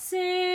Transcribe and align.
Once 0.00 0.49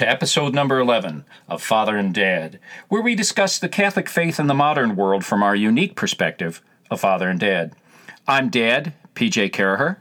to 0.00 0.08
episode 0.08 0.54
number 0.54 0.78
11 0.78 1.26
of 1.46 1.62
Father 1.62 1.98
and 1.98 2.14
Dad, 2.14 2.58
where 2.88 3.02
we 3.02 3.14
discuss 3.14 3.58
the 3.58 3.68
Catholic 3.68 4.08
faith 4.08 4.40
in 4.40 4.46
the 4.46 4.54
modern 4.54 4.96
world 4.96 5.26
from 5.26 5.42
our 5.42 5.54
unique 5.54 5.94
perspective 5.94 6.62
of 6.90 7.02
Father 7.02 7.28
and 7.28 7.38
Dad. 7.38 7.74
I'm 8.26 8.48
Dad, 8.48 8.94
PJ 9.14 9.50
Caraher. 9.50 9.98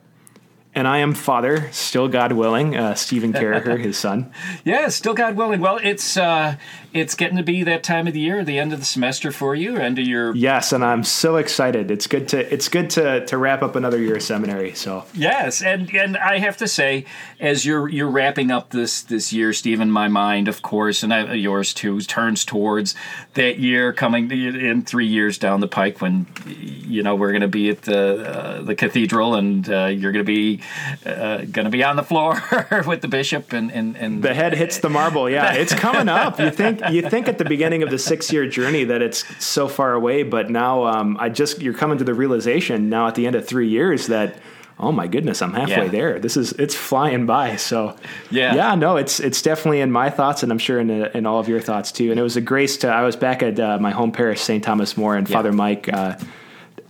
And 0.75 0.87
I 0.87 0.99
am 0.99 1.15
father, 1.15 1.67
still 1.71 2.07
God 2.07 2.31
willing, 2.31 2.77
uh, 2.77 2.93
Stephen 2.93 3.33
Carraher, 3.33 3.79
his 3.79 3.97
son. 3.97 4.31
Yeah, 4.63 4.89
still 4.89 5.13
God 5.13 5.35
willing. 5.35 5.61
Well, 5.61 5.79
it's 5.81 6.15
uh, 6.17 6.57
it's 6.93 7.15
getting 7.15 7.37
to 7.37 7.43
be 7.43 7.63
that 7.63 7.83
time 7.83 8.07
of 8.07 8.13
the 8.13 8.19
year, 8.19 8.43
the 8.43 8.59
end 8.59 8.73
of 8.73 8.79
the 8.79 8.85
semester 8.85 9.31
for 9.31 9.55
you, 9.55 9.77
end 9.77 9.99
of 9.99 10.05
your 10.05 10.35
Yes, 10.35 10.71
and 10.71 10.83
I'm 10.83 11.03
so 11.03 11.37
excited. 11.37 11.89
It's 11.89 12.07
good 12.07 12.27
to 12.29 12.53
it's 12.53 12.67
good 12.67 12.89
to 12.91 13.25
to 13.25 13.37
wrap 13.37 13.61
up 13.61 13.75
another 13.75 13.99
year 13.99 14.17
of 14.17 14.23
seminary. 14.23 14.73
So 14.73 15.05
Yes, 15.13 15.61
and 15.61 15.93
and 15.95 16.17
I 16.17 16.37
have 16.39 16.57
to 16.57 16.67
say, 16.67 17.05
as 17.39 17.65
you're 17.65 17.87
you're 17.87 18.09
wrapping 18.09 18.51
up 18.51 18.69
this 18.69 19.01
this 19.01 19.33
year, 19.33 19.53
Stephen, 19.53 19.89
my 19.89 20.07
mind, 20.07 20.47
of 20.47 20.61
course, 20.61 21.03
and 21.03 21.13
I, 21.13 21.33
yours 21.33 21.73
too, 21.73 22.01
turns 22.01 22.45
towards 22.45 22.95
that 23.33 23.59
year 23.59 23.93
coming 23.93 24.31
in 24.31 24.83
three 24.83 25.07
years 25.07 25.37
down 25.37 25.61
the 25.61 25.67
pike 25.67 26.01
when 26.01 26.27
you 26.45 27.01
know 27.01 27.15
we're 27.15 27.31
going 27.31 27.41
to 27.41 27.47
be 27.47 27.69
at 27.69 27.83
the 27.83 28.27
uh, 28.27 28.61
the 28.61 28.75
cathedral, 28.75 29.35
and 29.35 29.69
uh, 29.69 29.85
you're 29.85 30.11
going 30.11 30.25
to 30.25 30.31
be 30.31 30.58
uh, 31.05 31.37
going 31.37 31.65
to 31.65 31.69
be 31.69 31.83
on 31.83 31.95
the 31.95 32.03
floor 32.03 32.41
with 32.87 33.01
the 33.01 33.07
bishop, 33.07 33.53
and 33.53 33.71
and, 33.71 33.95
and 33.97 34.23
the 34.23 34.33
head 34.33 34.53
hits 34.53 34.79
the 34.79 34.89
marble. 34.89 35.29
Yeah, 35.29 35.53
it's 35.61 35.73
coming 35.73 36.09
up. 36.09 36.39
You 36.39 36.51
think 36.51 36.81
you 36.91 37.01
think 37.09 37.27
at 37.27 37.37
the 37.37 37.45
beginning 37.45 37.83
of 37.83 37.89
the 37.89 37.99
six 37.99 38.31
year 38.31 38.47
journey 38.47 38.83
that 38.85 39.01
it's 39.01 39.23
so 39.43 39.67
far 39.67 39.93
away, 39.93 40.23
but 40.23 40.49
now 40.49 40.85
um, 40.85 41.17
I 41.19 41.29
just 41.29 41.61
you're 41.61 41.73
coming 41.73 41.97
to 41.99 42.03
the 42.03 42.13
realization 42.13 42.89
now 42.89 43.07
at 43.07 43.15
the 43.15 43.27
end 43.27 43.35
of 43.35 43.47
three 43.47 43.67
years 43.69 44.07
that 44.07 44.35
oh 44.81 44.93
my 44.93 45.07
goodness, 45.07 45.41
I'm 45.41 45.51
halfway 45.51 45.85
Yeah. 45.85 45.91
there. 45.91 46.19
This 46.19 46.37
is 46.37 46.53
it's 46.53 46.73
flying 46.73 47.25
by. 47.25 47.57
So 47.57 47.97
Yeah. 48.31 48.55
yeah, 48.55 48.75
no, 48.75 48.95
it's 48.95 49.19
it's 49.19 49.41
definitely 49.41 49.81
in 49.81 49.91
my 49.91 50.09
thoughts, 50.09 50.41
and 50.41 50.51
I'm 50.53 50.57
sure 50.57 50.79
in 50.79 50.89
in 50.89 51.25
all 51.25 51.39
of 51.39 51.49
your 51.49 51.59
thoughts 51.59 51.91
too. 51.91 52.11
And 52.11 52.19
it 52.19 52.23
was 52.23 52.37
a 52.37 52.41
grace 52.41 52.77
to. 52.77 52.87
I 52.87 53.03
was 53.03 53.17
back 53.17 53.43
at 53.43 53.59
uh, 53.59 53.77
my 53.79 53.91
home 53.91 54.13
parish, 54.13 54.39
St. 54.39 54.63
Thomas 54.63 54.95
More, 54.95 55.17
and 55.17 55.27
Father 55.27 55.51
Mike, 55.51 55.89
uh, 55.91 56.15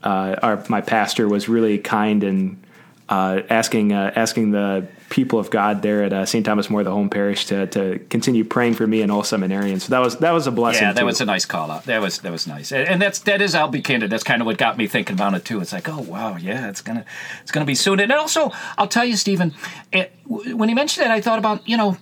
uh, 0.04 0.36
our 0.44 0.64
my 0.70 0.82
pastor, 0.82 1.28
was 1.28 1.50
really 1.50 1.80
kind 1.80 2.24
and 2.24 2.62
uh, 3.10 3.42
asking 3.50 3.92
uh, 3.92 4.14
asking 4.16 4.52
the 4.52 4.88
people 5.10 5.40
of 5.40 5.50
God 5.50 5.82
there 5.82 6.04
at 6.04 6.14
uh, 6.14 6.26
St. 6.26 6.46
Thomas 6.46 6.70
More, 6.70 6.84
the 6.84 6.92
home 6.92 7.10
parish, 7.10 7.48
to 7.48 7.66
to 7.68 7.98
continue 8.10 8.44
praying 8.44 8.76
for 8.76 8.86
me 8.86 9.02
and 9.02 9.12
all 9.12 9.24
seminarians. 9.24 9.82
So 9.82 9.90
that 9.90 10.00
was 10.00 10.18
that 10.18 10.32
was 10.32 10.46
a 10.46 10.52
blessing. 10.52 10.84
Yeah, 10.84 10.94
that 10.94 11.00
too. 11.00 11.06
was 11.08 11.20
a 11.20 11.26
nice 11.26 11.44
call 11.44 11.72
out. 11.72 11.86
That 11.86 12.02
was 12.02 12.20
that 12.20 12.32
was 12.32 12.46
nice, 12.46 12.72
and, 12.72 13.02
that's 13.02 13.20
that 13.22 13.42
is. 13.42 13.56
I'll 13.56 13.68
be 13.68 13.82
candid. 13.82 14.12
That's 14.12 14.24
kind 14.24 14.42
of 14.42 14.46
what 14.46 14.60
got 14.60 14.78
me 14.78 14.86
thinking 14.86 15.16
about 15.16 15.34
it 15.34 15.44
too. 15.44 15.60
It's 15.60 15.74
like, 15.74 15.90
oh 15.90 16.02
wow, 16.02 16.38
yeah, 16.38 16.70
it's 16.70 16.82
gonna 16.82 17.04
it's 17.42 17.52
gonna 17.52 17.66
be 17.66 17.76
soon. 17.76 18.00
And 18.00 18.12
also, 18.12 18.52
I'll 18.78 18.88
tell 18.88 19.06
you, 19.06 19.16
Stephen, 19.16 19.56
it, 19.92 20.14
when 20.26 20.70
he 20.70 20.76
mentioned 20.76 21.04
that, 21.06 21.12
I 21.12 21.20
thought 21.20 21.40
about 21.40 21.68
you 21.68 21.78
know 21.78 21.98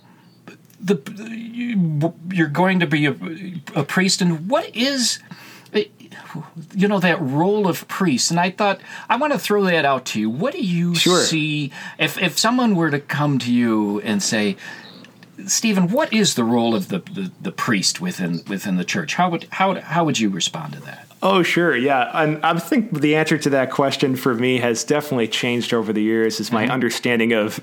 the 0.78 1.00
you, 1.26 2.12
you're 2.30 2.48
going 2.48 2.80
to 2.80 2.86
be 2.86 3.06
a, 3.06 3.16
a 3.74 3.82
priest, 3.82 4.20
and 4.20 4.50
what 4.50 4.76
is 4.76 5.20
you 6.74 6.88
know 6.88 6.98
that 6.98 7.20
role 7.20 7.66
of 7.68 7.86
priest 7.88 8.30
and 8.30 8.40
i 8.40 8.50
thought 8.50 8.80
i 9.08 9.16
want 9.16 9.32
to 9.32 9.38
throw 9.38 9.64
that 9.64 9.84
out 9.84 10.04
to 10.06 10.20
you 10.20 10.30
what 10.30 10.52
do 10.52 10.60
you 10.60 10.94
Sure. 10.94 11.20
see 11.22 11.70
if 11.98 12.16
if 12.20 12.38
someone 12.38 12.74
were 12.76 12.90
to 12.90 13.00
come 13.00 13.38
to 13.40 13.52
you 13.52 14.00
and 14.00 14.22
say 14.22 14.56
Stephen, 15.46 15.88
what 15.88 16.12
is 16.12 16.34
the 16.34 16.42
role 16.42 16.74
of 16.74 16.88
the, 16.88 16.98
the, 16.98 17.30
the 17.40 17.52
priest 17.52 18.00
within 18.00 18.42
within 18.48 18.76
the 18.76 18.84
church? 18.84 19.14
How 19.14 19.30
would 19.30 19.44
how 19.52 19.80
how 19.80 20.04
would 20.04 20.18
you 20.18 20.30
respond 20.30 20.72
to 20.72 20.80
that? 20.80 21.07
Oh, 21.20 21.42
sure. 21.42 21.76
Yeah. 21.76 22.10
And 22.14 22.44
I 22.44 22.56
think 22.60 23.00
the 23.00 23.16
answer 23.16 23.36
to 23.38 23.50
that 23.50 23.72
question 23.72 24.14
for 24.14 24.34
me 24.34 24.58
has 24.58 24.84
definitely 24.84 25.26
changed 25.26 25.74
over 25.74 25.92
the 25.92 26.02
years 26.02 26.38
is 26.38 26.52
my 26.52 26.68
understanding 26.68 27.32
of, 27.32 27.58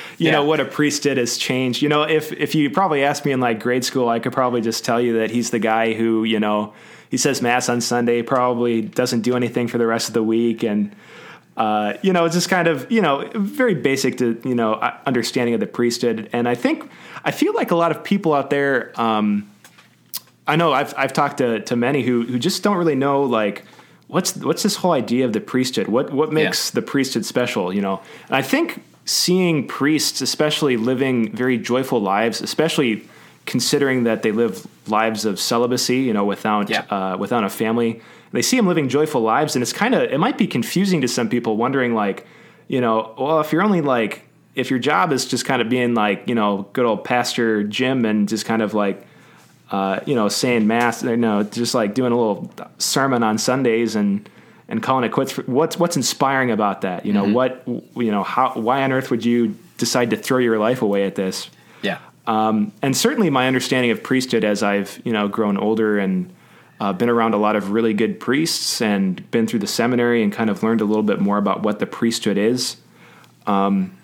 you 0.18 0.32
know, 0.32 0.44
what 0.44 0.58
a 0.58 0.64
priest 0.64 1.04
did 1.04 1.16
has 1.16 1.38
changed. 1.38 1.82
You 1.82 1.88
know, 1.88 2.02
if, 2.02 2.32
if 2.32 2.56
you 2.56 2.68
probably 2.68 3.04
asked 3.04 3.24
me 3.24 3.30
in 3.30 3.38
like 3.38 3.60
grade 3.60 3.84
school, 3.84 4.08
I 4.08 4.18
could 4.18 4.32
probably 4.32 4.60
just 4.60 4.84
tell 4.84 5.00
you 5.00 5.18
that 5.18 5.30
he's 5.30 5.50
the 5.50 5.60
guy 5.60 5.92
who, 5.92 6.24
you 6.24 6.40
know, 6.40 6.74
he 7.08 7.16
says 7.16 7.40
mass 7.40 7.68
on 7.68 7.80
Sunday, 7.80 8.22
probably 8.22 8.82
doesn't 8.82 9.20
do 9.20 9.36
anything 9.36 9.68
for 9.68 9.78
the 9.78 9.86
rest 9.86 10.08
of 10.08 10.14
the 10.14 10.24
week. 10.24 10.64
And, 10.64 10.94
uh, 11.56 11.94
you 12.02 12.12
know, 12.12 12.24
it's 12.24 12.34
just 12.34 12.48
kind 12.48 12.66
of, 12.66 12.90
you 12.90 13.00
know, 13.00 13.30
very 13.36 13.74
basic 13.74 14.18
to, 14.18 14.40
you 14.44 14.56
know, 14.56 14.74
understanding 15.06 15.54
of 15.54 15.60
the 15.60 15.68
priesthood. 15.68 16.28
And 16.32 16.48
I 16.48 16.56
think, 16.56 16.90
I 17.24 17.30
feel 17.30 17.54
like 17.54 17.70
a 17.70 17.76
lot 17.76 17.92
of 17.92 18.02
people 18.02 18.34
out 18.34 18.50
there, 18.50 18.92
um, 19.00 19.48
I 20.46 20.56
know 20.56 20.72
I've 20.72 20.94
I've 20.96 21.12
talked 21.12 21.38
to, 21.38 21.60
to 21.60 21.76
many 21.76 22.02
who 22.02 22.24
who 22.24 22.38
just 22.38 22.62
don't 22.62 22.76
really 22.76 22.94
know 22.94 23.22
like 23.22 23.64
what's 24.08 24.36
what's 24.36 24.62
this 24.62 24.76
whole 24.76 24.92
idea 24.92 25.24
of 25.24 25.32
the 25.32 25.40
priesthood? 25.40 25.88
What 25.88 26.12
what 26.12 26.32
makes 26.32 26.70
the 26.70 26.82
priesthood 26.82 27.24
special? 27.24 27.72
You 27.72 27.80
know, 27.82 28.00
and 28.28 28.36
I 28.36 28.42
think 28.42 28.82
seeing 29.04 29.66
priests, 29.66 30.20
especially 30.20 30.76
living 30.76 31.34
very 31.34 31.58
joyful 31.58 32.00
lives, 32.00 32.40
especially 32.40 33.08
considering 33.44 34.04
that 34.04 34.22
they 34.22 34.32
live 34.32 34.66
lives 34.88 35.24
of 35.24 35.38
celibacy, 35.38 35.98
you 35.98 36.12
know, 36.12 36.24
without 36.24 36.68
Yeah. 36.68 36.82
uh, 36.90 37.16
without 37.16 37.44
a 37.44 37.48
family, 37.48 38.00
they 38.32 38.42
see 38.42 38.56
them 38.56 38.66
living 38.66 38.88
joyful 38.88 39.20
lives, 39.20 39.54
and 39.56 39.62
it's 39.62 39.72
kind 39.72 39.94
of 39.94 40.02
it 40.02 40.18
might 40.18 40.38
be 40.38 40.46
confusing 40.46 41.00
to 41.00 41.08
some 41.08 41.28
people, 41.28 41.56
wondering 41.56 41.94
like, 41.94 42.26
you 42.68 42.80
know, 42.80 43.14
well, 43.18 43.40
if 43.40 43.52
you're 43.52 43.62
only 43.62 43.80
like 43.80 44.22
if 44.54 44.70
your 44.70 44.78
job 44.78 45.12
is 45.12 45.26
just 45.26 45.44
kind 45.44 45.60
of 45.60 45.68
being 45.68 45.94
like 45.94 46.22
you 46.26 46.34
know 46.34 46.66
good 46.72 46.84
old 46.86 47.04
pastor 47.04 47.62
Jim 47.64 48.04
and 48.04 48.28
just 48.28 48.44
kind 48.46 48.62
of 48.62 48.74
like 48.74 49.06
uh, 49.70 50.00
you 50.06 50.14
know, 50.14 50.28
saying 50.28 50.66
mass, 50.66 51.02
you 51.02 51.16
know, 51.16 51.42
just 51.42 51.74
like 51.74 51.94
doing 51.94 52.12
a 52.12 52.16
little 52.16 52.52
sermon 52.78 53.22
on 53.22 53.38
Sundays 53.38 53.96
and 53.96 54.28
and 54.68 54.82
calling 54.82 55.04
it 55.04 55.12
quits. 55.12 55.32
For, 55.32 55.42
what's 55.42 55.78
what's 55.78 55.96
inspiring 55.96 56.50
about 56.50 56.82
that? 56.82 57.06
You 57.06 57.12
know, 57.12 57.24
what 57.24 57.62
you 57.66 58.10
know, 58.10 58.22
how 58.22 58.52
why 58.54 58.82
on 58.82 58.92
earth 58.92 59.10
would 59.10 59.24
you 59.24 59.56
decide 59.78 60.10
to 60.10 60.16
throw 60.16 60.38
your 60.38 60.58
life 60.58 60.82
away 60.82 61.04
at 61.04 61.14
this? 61.14 61.50
Yeah, 61.82 61.98
And 62.82 62.96
certainly, 62.96 63.30
my 63.30 63.46
understanding 63.46 63.90
of 63.90 64.02
priesthood 64.02 64.44
as 64.44 64.62
I've 64.62 65.00
you 65.04 65.12
know 65.12 65.28
grown 65.28 65.56
older 65.56 65.98
and 65.98 66.32
uh, 66.80 66.92
been 66.92 67.08
around 67.08 67.34
a 67.34 67.38
lot 67.38 67.56
of 67.56 67.70
really 67.70 67.94
good 67.94 68.20
priests 68.20 68.80
and 68.82 69.28
been 69.30 69.46
through 69.46 69.60
the 69.60 69.66
seminary 69.66 70.22
and 70.22 70.32
kind 70.32 70.50
of 70.50 70.62
learned 70.62 70.80
a 70.80 70.84
little 70.84 71.02
bit 71.02 71.20
more 71.20 71.38
about 71.38 71.62
what 71.62 71.78
the 71.78 71.86
priesthood 71.86 72.36
is. 72.36 72.76
Um, 73.46 73.96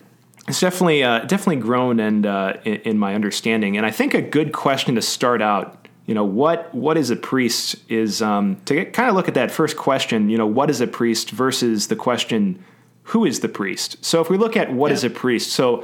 it's 0.47 0.59
definitely 0.59 1.03
uh, 1.03 1.19
definitely 1.19 1.61
grown 1.61 1.99
and 1.99 2.25
uh, 2.25 2.53
in, 2.63 2.75
in 2.75 2.97
my 2.97 3.15
understanding. 3.15 3.77
And 3.77 3.85
I 3.85 3.91
think 3.91 4.13
a 4.13 4.21
good 4.21 4.51
question 4.51 4.95
to 4.95 5.01
start 5.01 5.41
out, 5.41 5.87
you 6.05 6.13
know, 6.13 6.25
what 6.25 6.73
what 6.73 6.97
is 6.97 7.09
a 7.09 7.15
priest 7.15 7.75
is 7.89 8.21
um, 8.21 8.57
to 8.65 8.73
get, 8.75 8.93
kind 8.93 9.09
of 9.09 9.15
look 9.15 9.27
at 9.27 9.33
that 9.35 9.51
first 9.51 9.77
question. 9.77 10.29
You 10.29 10.37
know, 10.37 10.47
what 10.47 10.69
is 10.69 10.81
a 10.81 10.87
priest 10.87 11.31
versus 11.31 11.87
the 11.87 11.95
question, 11.95 12.63
who 13.03 13.25
is 13.25 13.39
the 13.39 13.49
priest? 13.49 14.03
So 14.03 14.21
if 14.21 14.29
we 14.29 14.37
look 14.37 14.57
at 14.57 14.73
what 14.73 14.91
is 14.91 15.03
Yeah. 15.03 15.09
a 15.09 15.13
priest, 15.13 15.51
so 15.51 15.83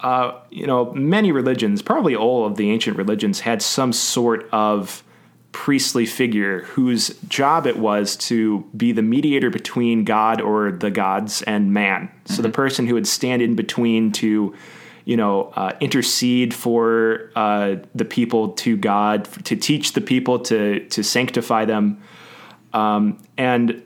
uh, 0.00 0.32
you 0.50 0.66
know, 0.66 0.92
many 0.94 1.32
religions, 1.32 1.82
probably 1.82 2.14
all 2.14 2.46
of 2.46 2.56
the 2.56 2.70
ancient 2.70 2.96
religions, 2.96 3.40
had 3.40 3.60
some 3.60 3.92
sort 3.92 4.48
of 4.52 5.02
priestly 5.58 6.06
figure 6.06 6.60
whose 6.60 7.08
job 7.26 7.66
it 7.66 7.76
was 7.76 8.14
to 8.14 8.64
be 8.76 8.92
the 8.92 9.02
mediator 9.02 9.50
between 9.50 10.04
God 10.04 10.40
or 10.40 10.70
the 10.70 10.88
gods 10.88 11.42
and 11.42 11.74
man. 11.74 12.08
So 12.26 12.42
the 12.42 12.48
person 12.48 12.86
who 12.86 12.94
would 12.94 13.08
stand 13.08 13.42
in 13.42 13.56
between 13.56 14.12
to, 14.12 14.54
you 15.04 15.16
know, 15.16 15.52
uh, 15.56 15.72
intercede 15.80 16.54
for 16.54 17.32
uh, 17.34 17.74
the 17.92 18.04
people 18.04 18.52
to 18.52 18.76
God, 18.76 19.24
to 19.46 19.56
teach 19.56 19.94
the 19.94 20.00
people, 20.00 20.38
to 20.44 20.86
to 20.90 21.02
sanctify 21.02 21.64
them, 21.64 22.00
um, 22.72 23.18
and 23.36 23.82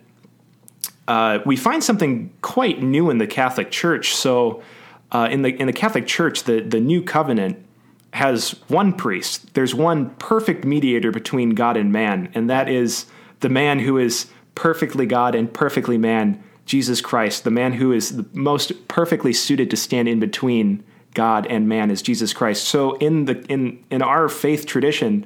uh, 1.09 1.39
we 1.47 1.57
find 1.57 1.83
something 1.83 2.35
quite 2.43 2.83
new 2.83 3.09
in 3.09 3.17
the 3.17 3.27
Catholic 3.27 3.71
Church. 3.71 4.15
So, 4.15 4.63
uh, 5.11 5.29
in 5.31 5.41
the 5.41 5.59
in 5.59 5.69
the 5.69 5.73
Catholic 5.73 6.07
Church, 6.07 6.45
the 6.45 6.61
the 6.61 6.81
New 6.81 7.03
Covenant 7.03 7.65
has 8.13 8.51
one 8.69 8.93
priest. 8.93 9.55
There's 9.55 9.75
one 9.75 10.11
perfect 10.17 10.65
mediator 10.65 11.11
between 11.11 11.51
God 11.51 11.77
and 11.77 11.93
man, 11.93 12.31
and 12.35 12.49
that 12.51 12.69
is 12.69 13.07
the 13.41 13.49
man 13.49 13.81
who 13.81 13.99
is 13.99 14.27
perfectly 14.55 15.07
God 15.07 15.35
and 15.35 15.53
perfectly 15.53 15.99
man, 15.99 16.43
Jesus 16.67 17.01
Christ. 17.01 17.45
The 17.45 17.51
man 17.51 17.73
who 17.73 17.91
is 17.93 18.17
the 18.17 18.27
most 18.33 18.87
perfectly 18.87 19.33
suited 19.33 19.71
to 19.71 19.77
stand 19.77 20.09
in 20.09 20.21
between 20.21 20.85
God 21.15 21.47
and 21.47 21.69
man 21.69 21.91
is 21.91 22.03
Jesus 22.03 22.33
Christ. 22.33 22.65
So, 22.65 22.97
in 22.97 23.25
the 23.25 23.43
in 23.47 23.83
in 23.91 24.03
our 24.03 24.29
faith 24.29 24.67
tradition. 24.67 25.25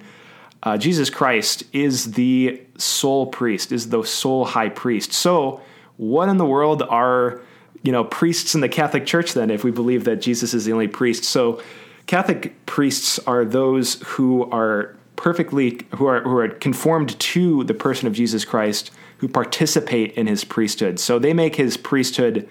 uh, 0.63 0.77
Jesus 0.77 1.11
Christ 1.11 1.63
is 1.73 2.13
the 2.13 2.61
sole 2.77 3.27
priest, 3.27 3.71
is 3.73 3.91
the 3.91 4.03
sole 4.05 4.45
high 4.45 4.69
priest. 4.69 5.13
So, 5.13 5.61
what 5.97 6.29
in 6.29 6.39
the 6.39 6.47
world 6.47 6.83
are 6.83 7.41
you 7.83 7.93
know 7.93 8.05
priests 8.05 8.55
in 8.55 8.61
the 8.61 8.69
Catholic 8.69 9.07
Church 9.07 9.33
then? 9.35 9.51
If 9.51 9.65
we 9.65 9.71
believe 9.71 10.05
that 10.05 10.17
Jesus 10.17 10.55
is 10.55 10.65
the 10.65 10.73
only 10.73 10.89
priest, 10.89 11.25
so 11.25 11.63
Catholic 12.07 12.67
priests 12.67 13.19
are 13.21 13.45
those 13.45 14.01
who 14.05 14.51
are 14.51 14.95
perfectly 15.17 15.81
who 15.97 16.07
are 16.07 16.23
who 16.23 16.37
are 16.37 16.49
conformed 16.49 17.19
to 17.19 17.65
the 17.65 17.75
person 17.75 18.07
of 18.07 18.15
Jesus 18.15 18.45
Christ, 18.45 18.91
who 19.19 19.29
participate 19.29 20.13
in 20.15 20.27
his 20.27 20.45
priesthood. 20.45 21.01
So 21.01 21.19
they 21.19 21.33
make 21.33 21.57
his 21.57 21.77
priesthood 21.77 22.49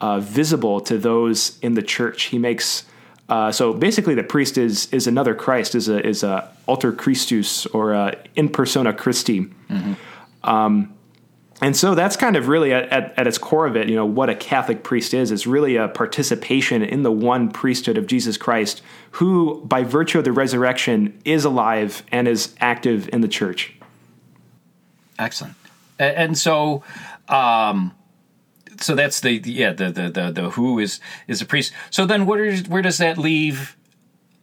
uh, 0.00 0.20
visible 0.20 0.80
to 0.82 0.98
those 0.98 1.58
in 1.60 1.74
the 1.74 1.82
church. 1.82 2.24
He 2.24 2.38
makes 2.38 2.84
uh, 3.28 3.52
so 3.52 3.74
basically, 3.74 4.14
the 4.14 4.22
priest 4.22 4.56
is 4.56 4.92
is 4.92 5.06
another 5.06 5.34
Christ, 5.34 5.74
is 5.74 5.88
a 5.88 6.04
is 6.06 6.22
a 6.22 6.50
alter 6.66 6.92
Christus 6.92 7.66
or 7.66 7.92
a 7.92 8.16
in 8.36 8.48
persona 8.48 8.94
Christi. 8.94 9.40
Mm-hmm. 9.40 9.92
Um, 10.44 10.94
and 11.60 11.76
so 11.76 11.94
that's 11.94 12.16
kind 12.16 12.36
of 12.36 12.46
really 12.46 12.72
at, 12.72 12.88
at, 12.90 13.18
at, 13.18 13.26
its 13.26 13.36
core 13.36 13.66
of 13.66 13.76
it, 13.76 13.88
you 13.88 13.96
know, 13.96 14.06
what 14.06 14.30
a 14.30 14.34
Catholic 14.34 14.84
priest 14.84 15.12
is, 15.12 15.32
is 15.32 15.46
really 15.46 15.76
a 15.76 15.88
participation 15.88 16.82
in 16.82 17.02
the 17.02 17.10
one 17.10 17.50
priesthood 17.50 17.98
of 17.98 18.06
Jesus 18.06 18.36
Christ, 18.36 18.80
who, 19.12 19.60
by 19.64 19.82
virtue 19.82 20.18
of 20.18 20.24
the 20.24 20.32
resurrection, 20.32 21.20
is 21.24 21.44
alive 21.44 22.04
and 22.12 22.28
is 22.28 22.54
active 22.60 23.08
in 23.12 23.22
the 23.22 23.28
church. 23.28 23.74
Excellent. 25.18 25.54
And 25.98 26.38
so, 26.38 26.84
um, 27.28 27.92
so 28.80 28.94
that's 28.94 29.20
the, 29.20 29.42
yeah 29.44 29.72
the, 29.72 29.90
the 29.90 30.08
the 30.08 30.30
the 30.30 30.50
who 30.50 30.78
is 30.78 31.00
is 31.26 31.42
a 31.42 31.46
priest. 31.46 31.72
So 31.90 32.06
then 32.06 32.26
where 32.26 32.56
where 32.58 32.82
does 32.82 32.98
that 32.98 33.18
leave 33.18 33.76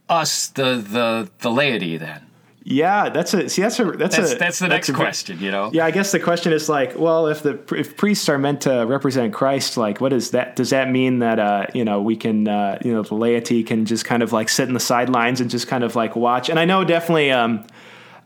us 0.09 0.47
the 0.47 0.75
the 0.75 1.29
the 1.39 1.49
laity 1.49 1.95
then? 1.95 2.24
Yeah, 2.67 3.09
that's 3.09 3.31
a 3.35 3.47
see. 3.47 3.61
That's 3.61 3.79
a 3.79 3.83
that's, 3.91 4.17
that's 4.17 4.33
a 4.33 4.35
that's 4.37 4.57
the 4.57 4.67
next 4.67 4.91
question. 4.93 5.39
You 5.39 5.51
know. 5.51 5.69
Yeah, 5.71 5.85
I 5.85 5.91
guess 5.91 6.11
the 6.11 6.19
question 6.19 6.51
is 6.51 6.67
like, 6.67 6.97
well, 6.97 7.27
if 7.27 7.43
the 7.43 7.59
if 7.75 7.95
priests 7.95 8.27
are 8.27 8.39
meant 8.39 8.61
to 8.61 8.85
represent 8.87 9.35
Christ, 9.35 9.77
like, 9.77 10.01
what 10.01 10.11
is 10.11 10.31
that? 10.31 10.55
Does 10.55 10.71
that 10.71 10.89
mean 10.89 11.19
that 11.19 11.37
uh, 11.37 11.67
you 11.75 11.85
know 11.85 12.01
we 12.01 12.15
can 12.15 12.47
uh, 12.47 12.79
you 12.83 12.91
know 12.91 13.03
the 13.03 13.13
laity 13.13 13.63
can 13.63 13.85
just 13.85 14.03
kind 14.03 14.23
of 14.23 14.33
like 14.33 14.49
sit 14.49 14.67
in 14.67 14.73
the 14.73 14.79
sidelines 14.79 15.41
and 15.41 15.51
just 15.51 15.67
kind 15.67 15.83
of 15.83 15.95
like 15.95 16.15
watch? 16.15 16.49
And 16.49 16.59
I 16.59 16.65
know 16.65 16.83
definitely. 16.83 17.31
Um, 17.31 17.67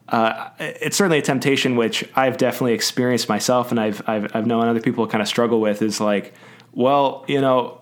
uh, 0.07 0.49
it's 0.57 0.95
certainly 0.95 1.19
a 1.19 1.21
temptation 1.21 1.75
which 1.75 2.09
I've 2.15 2.37
definitely 2.37 2.73
experienced 2.73 3.27
myself, 3.27 3.71
and 3.71 3.79
I've, 3.79 4.01
I've 4.07 4.33
I've 4.33 4.47
known 4.47 4.67
other 4.69 4.79
people 4.79 5.05
kind 5.05 5.21
of 5.21 5.27
struggle 5.27 5.59
with. 5.59 5.81
Is 5.81 5.99
like, 5.99 6.33
well, 6.71 7.25
you 7.27 7.41
know, 7.41 7.81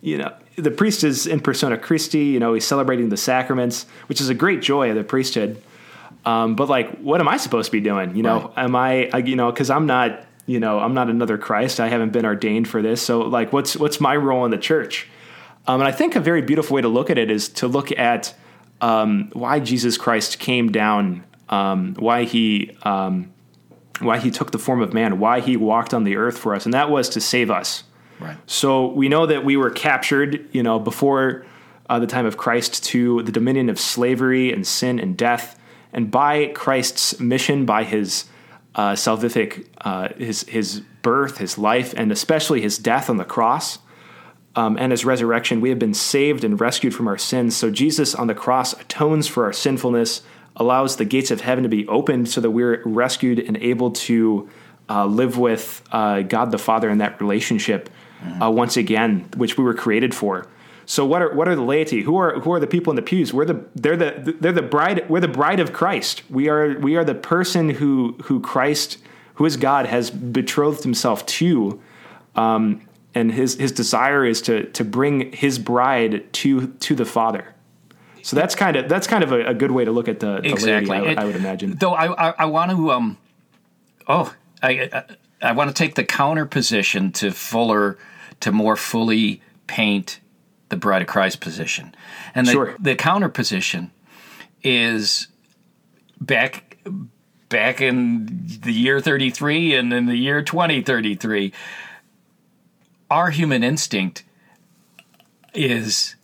you 0.00 0.18
know, 0.18 0.34
the 0.56 0.72
priest 0.72 1.04
is 1.04 1.28
in 1.28 1.38
persona 1.38 1.78
Christi. 1.78 2.24
You 2.24 2.40
know, 2.40 2.54
he's 2.54 2.66
celebrating 2.66 3.08
the 3.08 3.16
sacraments, 3.16 3.86
which 4.08 4.20
is 4.20 4.28
a 4.28 4.34
great 4.34 4.62
joy 4.62 4.90
of 4.90 4.96
the 4.96 5.04
priesthood. 5.04 5.62
Um, 6.24 6.54
but 6.54 6.68
like, 6.68 6.98
what 6.98 7.20
am 7.20 7.28
I 7.28 7.36
supposed 7.36 7.66
to 7.66 7.72
be 7.72 7.80
doing? 7.80 8.14
You 8.16 8.22
know, 8.22 8.40
right. 8.40 8.64
am 8.64 8.76
I, 8.76 9.10
I 9.12 9.18
you 9.18 9.36
know, 9.36 9.50
because 9.50 9.70
I'm 9.70 9.86
not, 9.86 10.24
you 10.46 10.60
know, 10.60 10.78
I'm 10.78 10.94
not 10.94 11.10
another 11.10 11.36
Christ. 11.36 11.80
I 11.80 11.88
haven't 11.88 12.12
been 12.12 12.24
ordained 12.24 12.68
for 12.68 12.80
this. 12.82 13.02
So 13.02 13.20
like, 13.20 13.52
what's 13.52 13.76
what's 13.76 14.00
my 14.00 14.16
role 14.16 14.44
in 14.44 14.50
the 14.50 14.58
church? 14.58 15.08
Um, 15.66 15.80
and 15.80 15.88
I 15.88 15.92
think 15.92 16.16
a 16.16 16.20
very 16.20 16.42
beautiful 16.42 16.74
way 16.74 16.82
to 16.82 16.88
look 16.88 17.10
at 17.10 17.18
it 17.18 17.30
is 17.30 17.48
to 17.50 17.68
look 17.68 17.92
at 17.92 18.34
um, 18.80 19.30
why 19.32 19.60
Jesus 19.60 19.96
Christ 19.96 20.38
came 20.38 20.72
down 20.72 21.24
um, 21.52 21.94
why 21.98 22.24
he 22.24 22.76
um, 22.82 23.32
why 24.00 24.18
he 24.18 24.30
took 24.30 24.50
the 24.50 24.58
form 24.58 24.80
of 24.80 24.92
man, 24.92 25.20
why 25.20 25.40
he 25.40 25.56
walked 25.56 25.94
on 25.94 26.02
the 26.02 26.16
earth 26.16 26.38
for 26.38 26.54
us, 26.54 26.64
and 26.64 26.74
that 26.74 26.90
was 26.90 27.10
to 27.10 27.20
save 27.20 27.50
us. 27.50 27.84
Right. 28.18 28.36
So 28.46 28.86
we 28.88 29.08
know 29.08 29.26
that 29.26 29.44
we 29.44 29.56
were 29.56 29.70
captured, 29.70 30.48
you 30.52 30.62
know, 30.62 30.78
before 30.78 31.44
uh, 31.90 31.98
the 31.98 32.06
time 32.06 32.24
of 32.24 32.36
Christ 32.36 32.84
to 32.84 33.22
the 33.22 33.32
dominion 33.32 33.68
of 33.68 33.78
slavery 33.78 34.52
and 34.52 34.66
sin 34.66 34.98
and 34.98 35.16
death, 35.16 35.58
and 35.92 36.10
by 36.10 36.46
Christ's 36.46 37.20
mission, 37.20 37.66
by 37.66 37.84
his 37.84 38.26
uh, 38.74 38.92
salvific, 38.92 39.66
uh, 39.82 40.08
his 40.16 40.42
his 40.44 40.80
birth, 41.02 41.38
his 41.38 41.58
life, 41.58 41.92
and 41.96 42.10
especially 42.10 42.60
his 42.60 42.78
death 42.78 43.10
on 43.10 43.16
the 43.16 43.24
cross. 43.24 43.78
Um, 44.54 44.76
and 44.76 44.92
his 44.92 45.02
resurrection, 45.06 45.62
we 45.62 45.70
have 45.70 45.78
been 45.78 45.94
saved 45.94 46.44
and 46.44 46.60
rescued 46.60 46.94
from 46.94 47.08
our 47.08 47.16
sins. 47.16 47.56
So 47.56 47.70
Jesus 47.70 48.14
on 48.14 48.26
the 48.26 48.34
cross 48.34 48.74
atones 48.74 49.26
for 49.26 49.44
our 49.44 49.52
sinfulness, 49.52 50.20
allows 50.56 50.96
the 50.96 51.06
gates 51.06 51.30
of 51.30 51.40
heaven 51.40 51.62
to 51.62 51.70
be 51.70 51.88
opened 51.88 52.28
so 52.28 52.40
that 52.40 52.50
we're 52.50 52.82
rescued 52.84 53.38
and 53.38 53.56
able 53.56 53.92
to 53.92 54.50
uh, 54.90 55.06
live 55.06 55.38
with 55.38 55.82
uh, 55.90 56.20
God 56.22 56.50
the 56.50 56.58
Father 56.58 56.90
in 56.90 56.98
that 56.98 57.20
relationship 57.20 57.88
mm-hmm. 58.22 58.42
uh, 58.42 58.50
once 58.50 58.76
again, 58.76 59.26
which 59.36 59.56
we 59.56 59.64
were 59.64 59.74
created 59.74 60.14
for. 60.14 60.46
So 60.86 61.06
what 61.06 61.22
are 61.22 61.34
what 61.34 61.48
are 61.48 61.54
the 61.54 61.62
laity? 61.62 62.02
Who 62.02 62.16
are 62.16 62.40
who 62.40 62.52
are 62.52 62.60
the 62.60 62.66
people 62.66 62.90
in 62.90 62.96
the 62.96 63.02
pews? 63.02 63.32
We're 63.32 63.44
the 63.44 63.64
they're 63.74 63.96
the 63.96 64.36
they're 64.40 64.52
the 64.52 64.62
bride. 64.62 65.08
We're 65.08 65.20
the 65.20 65.28
bride 65.28 65.60
of 65.60 65.72
Christ. 65.72 66.22
We 66.30 66.48
are 66.48 66.78
we 66.78 66.96
are 66.96 67.04
the 67.04 67.14
person 67.14 67.70
who 67.70 68.16
who 68.24 68.40
Christ, 68.40 68.98
who 69.34 69.44
is 69.44 69.56
God, 69.56 69.86
has 69.86 70.10
betrothed 70.10 70.82
Himself 70.82 71.24
to, 71.26 71.80
um, 72.34 72.82
and 73.14 73.32
his 73.32 73.56
his 73.56 73.72
desire 73.72 74.24
is 74.24 74.42
to 74.42 74.64
to 74.70 74.84
bring 74.84 75.32
His 75.32 75.58
bride 75.58 76.32
to 76.34 76.68
to 76.68 76.94
the 76.94 77.04
Father. 77.04 77.54
So 78.22 78.36
that's 78.36 78.54
kind 78.54 78.76
of 78.76 78.88
that's 78.88 79.06
kind 79.06 79.24
of 79.24 79.32
a, 79.32 79.46
a 79.46 79.54
good 79.54 79.72
way 79.72 79.84
to 79.84 79.90
look 79.90 80.08
at 80.08 80.20
the, 80.20 80.40
the 80.40 80.50
exactly. 80.50 80.88
laity, 80.88 81.16
I, 81.16 81.22
I, 81.22 81.24
would 81.24 81.36
imagine. 81.36 81.76
Though 81.76 81.94
I 81.94 82.30
I, 82.30 82.34
I 82.38 82.44
want 82.46 82.70
to 82.70 82.90
um 82.90 83.18
oh 84.08 84.32
I 84.62 84.88
I, 84.92 85.04
I 85.42 85.52
want 85.52 85.70
to 85.70 85.74
take 85.74 85.96
the 85.96 86.04
counter 86.04 86.46
position 86.46 87.12
to 87.12 87.32
fuller 87.32 87.98
to 88.40 88.52
more 88.52 88.76
fully 88.76 89.42
paint 89.66 90.20
the 90.72 90.76
Bride 90.78 91.02
of 91.02 91.08
Christ 91.08 91.40
position, 91.40 91.94
and 92.34 92.46
the, 92.46 92.52
sure. 92.52 92.76
the 92.80 92.96
counter 92.96 93.28
position 93.28 93.92
is 94.62 95.28
back 96.18 96.78
back 97.50 97.82
in 97.82 98.46
the 98.62 98.72
year 98.72 98.98
33 98.98 99.74
and 99.74 99.92
in 99.92 100.06
the 100.06 100.16
year 100.16 100.40
2033 100.40 101.52
our 103.10 103.28
human 103.28 103.62
instinct 103.62 104.24
is 105.52 106.14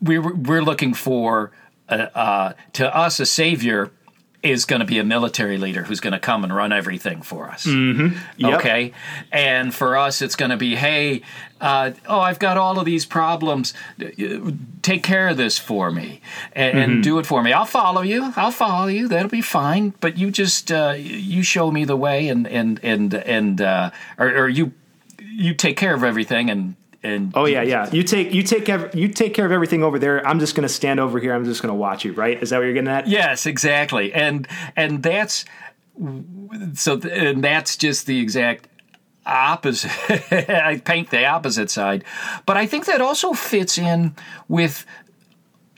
we're 0.00 0.32
we're 0.34 0.62
looking 0.62 0.94
for 0.94 1.50
uh, 1.88 2.06
uh, 2.14 2.52
to 2.72 2.96
us 2.96 3.18
a 3.18 3.26
savior 3.26 3.90
is 4.42 4.64
going 4.64 4.80
to 4.80 4.86
be 4.86 4.98
a 4.98 5.04
military 5.04 5.58
leader 5.58 5.82
who's 5.82 5.98
going 5.98 6.12
to 6.12 6.18
come 6.18 6.44
and 6.44 6.54
run 6.54 6.72
everything 6.72 7.22
for 7.22 7.50
us. 7.50 7.66
Mm-hmm. 7.66 8.16
Yep. 8.36 8.58
Okay, 8.58 8.92
and 9.32 9.74
for 9.74 9.96
us, 9.96 10.22
it's 10.22 10.36
going 10.36 10.50
to 10.50 10.56
be, 10.56 10.76
hey, 10.76 11.22
uh, 11.60 11.90
oh, 12.06 12.20
I've 12.20 12.38
got 12.38 12.56
all 12.56 12.78
of 12.78 12.84
these 12.84 13.04
problems. 13.04 13.74
Take 14.82 15.02
care 15.02 15.28
of 15.28 15.36
this 15.36 15.58
for 15.58 15.90
me 15.90 16.20
and, 16.52 16.76
mm-hmm. 16.76 16.90
and, 16.90 17.02
do 17.02 17.18
it 17.18 17.26
for 17.26 17.42
me. 17.42 17.52
I'll 17.52 17.64
follow 17.64 18.02
you. 18.02 18.32
I'll 18.36 18.52
follow 18.52 18.86
you. 18.86 19.08
That'll 19.08 19.28
be 19.28 19.42
fine. 19.42 19.92
But 20.00 20.16
you 20.16 20.30
just 20.30 20.70
uh, 20.70 20.94
you 20.96 21.42
show 21.42 21.70
me 21.72 21.84
the 21.84 21.96
way 21.96 22.28
and 22.28 22.46
and 22.46 22.78
and 22.84 23.14
and 23.14 23.60
uh, 23.60 23.90
or, 24.18 24.28
or 24.28 24.48
you 24.48 24.72
you 25.20 25.54
take 25.54 25.76
care 25.76 25.94
of 25.94 26.04
everything 26.04 26.48
and 26.48 26.76
and 27.02 27.32
oh 27.34 27.44
yeah 27.44 27.62
yeah. 27.62 27.90
you 27.92 28.02
take 28.02 28.32
you 28.32 28.42
take 28.42 28.64
care 28.64 28.90
you 28.94 29.08
take 29.08 29.34
care 29.34 29.46
of 29.46 29.52
everything 29.52 29.82
over 29.82 29.98
there. 29.98 30.26
I'm 30.26 30.40
just 30.40 30.54
going 30.54 30.66
to 30.66 30.72
stand 30.72 31.00
over 31.00 31.18
here. 31.18 31.34
I'm 31.34 31.44
just 31.44 31.62
going 31.62 31.72
to 31.72 31.78
watch 31.78 32.04
you 32.04 32.12
right? 32.12 32.40
Is 32.42 32.50
that 32.50 32.58
what 32.58 32.64
you're 32.64 32.74
getting 32.74 32.88
at? 32.88 33.06
Yes 33.06 33.46
exactly. 33.46 34.12
And 34.12 34.48
and 34.76 35.02
that's 35.02 35.44
so 36.74 37.00
and 37.00 37.42
that's 37.42 37.76
just 37.76 38.06
the 38.06 38.20
exact 38.20 38.68
opposite 39.26 39.90
i 40.32 40.80
paint 40.84 41.10
the 41.10 41.26
opposite 41.26 41.70
side. 41.70 42.04
But 42.46 42.56
i 42.56 42.66
think 42.66 42.86
that 42.86 43.00
also 43.00 43.32
fits 43.32 43.78
in 43.78 44.14
with 44.48 44.84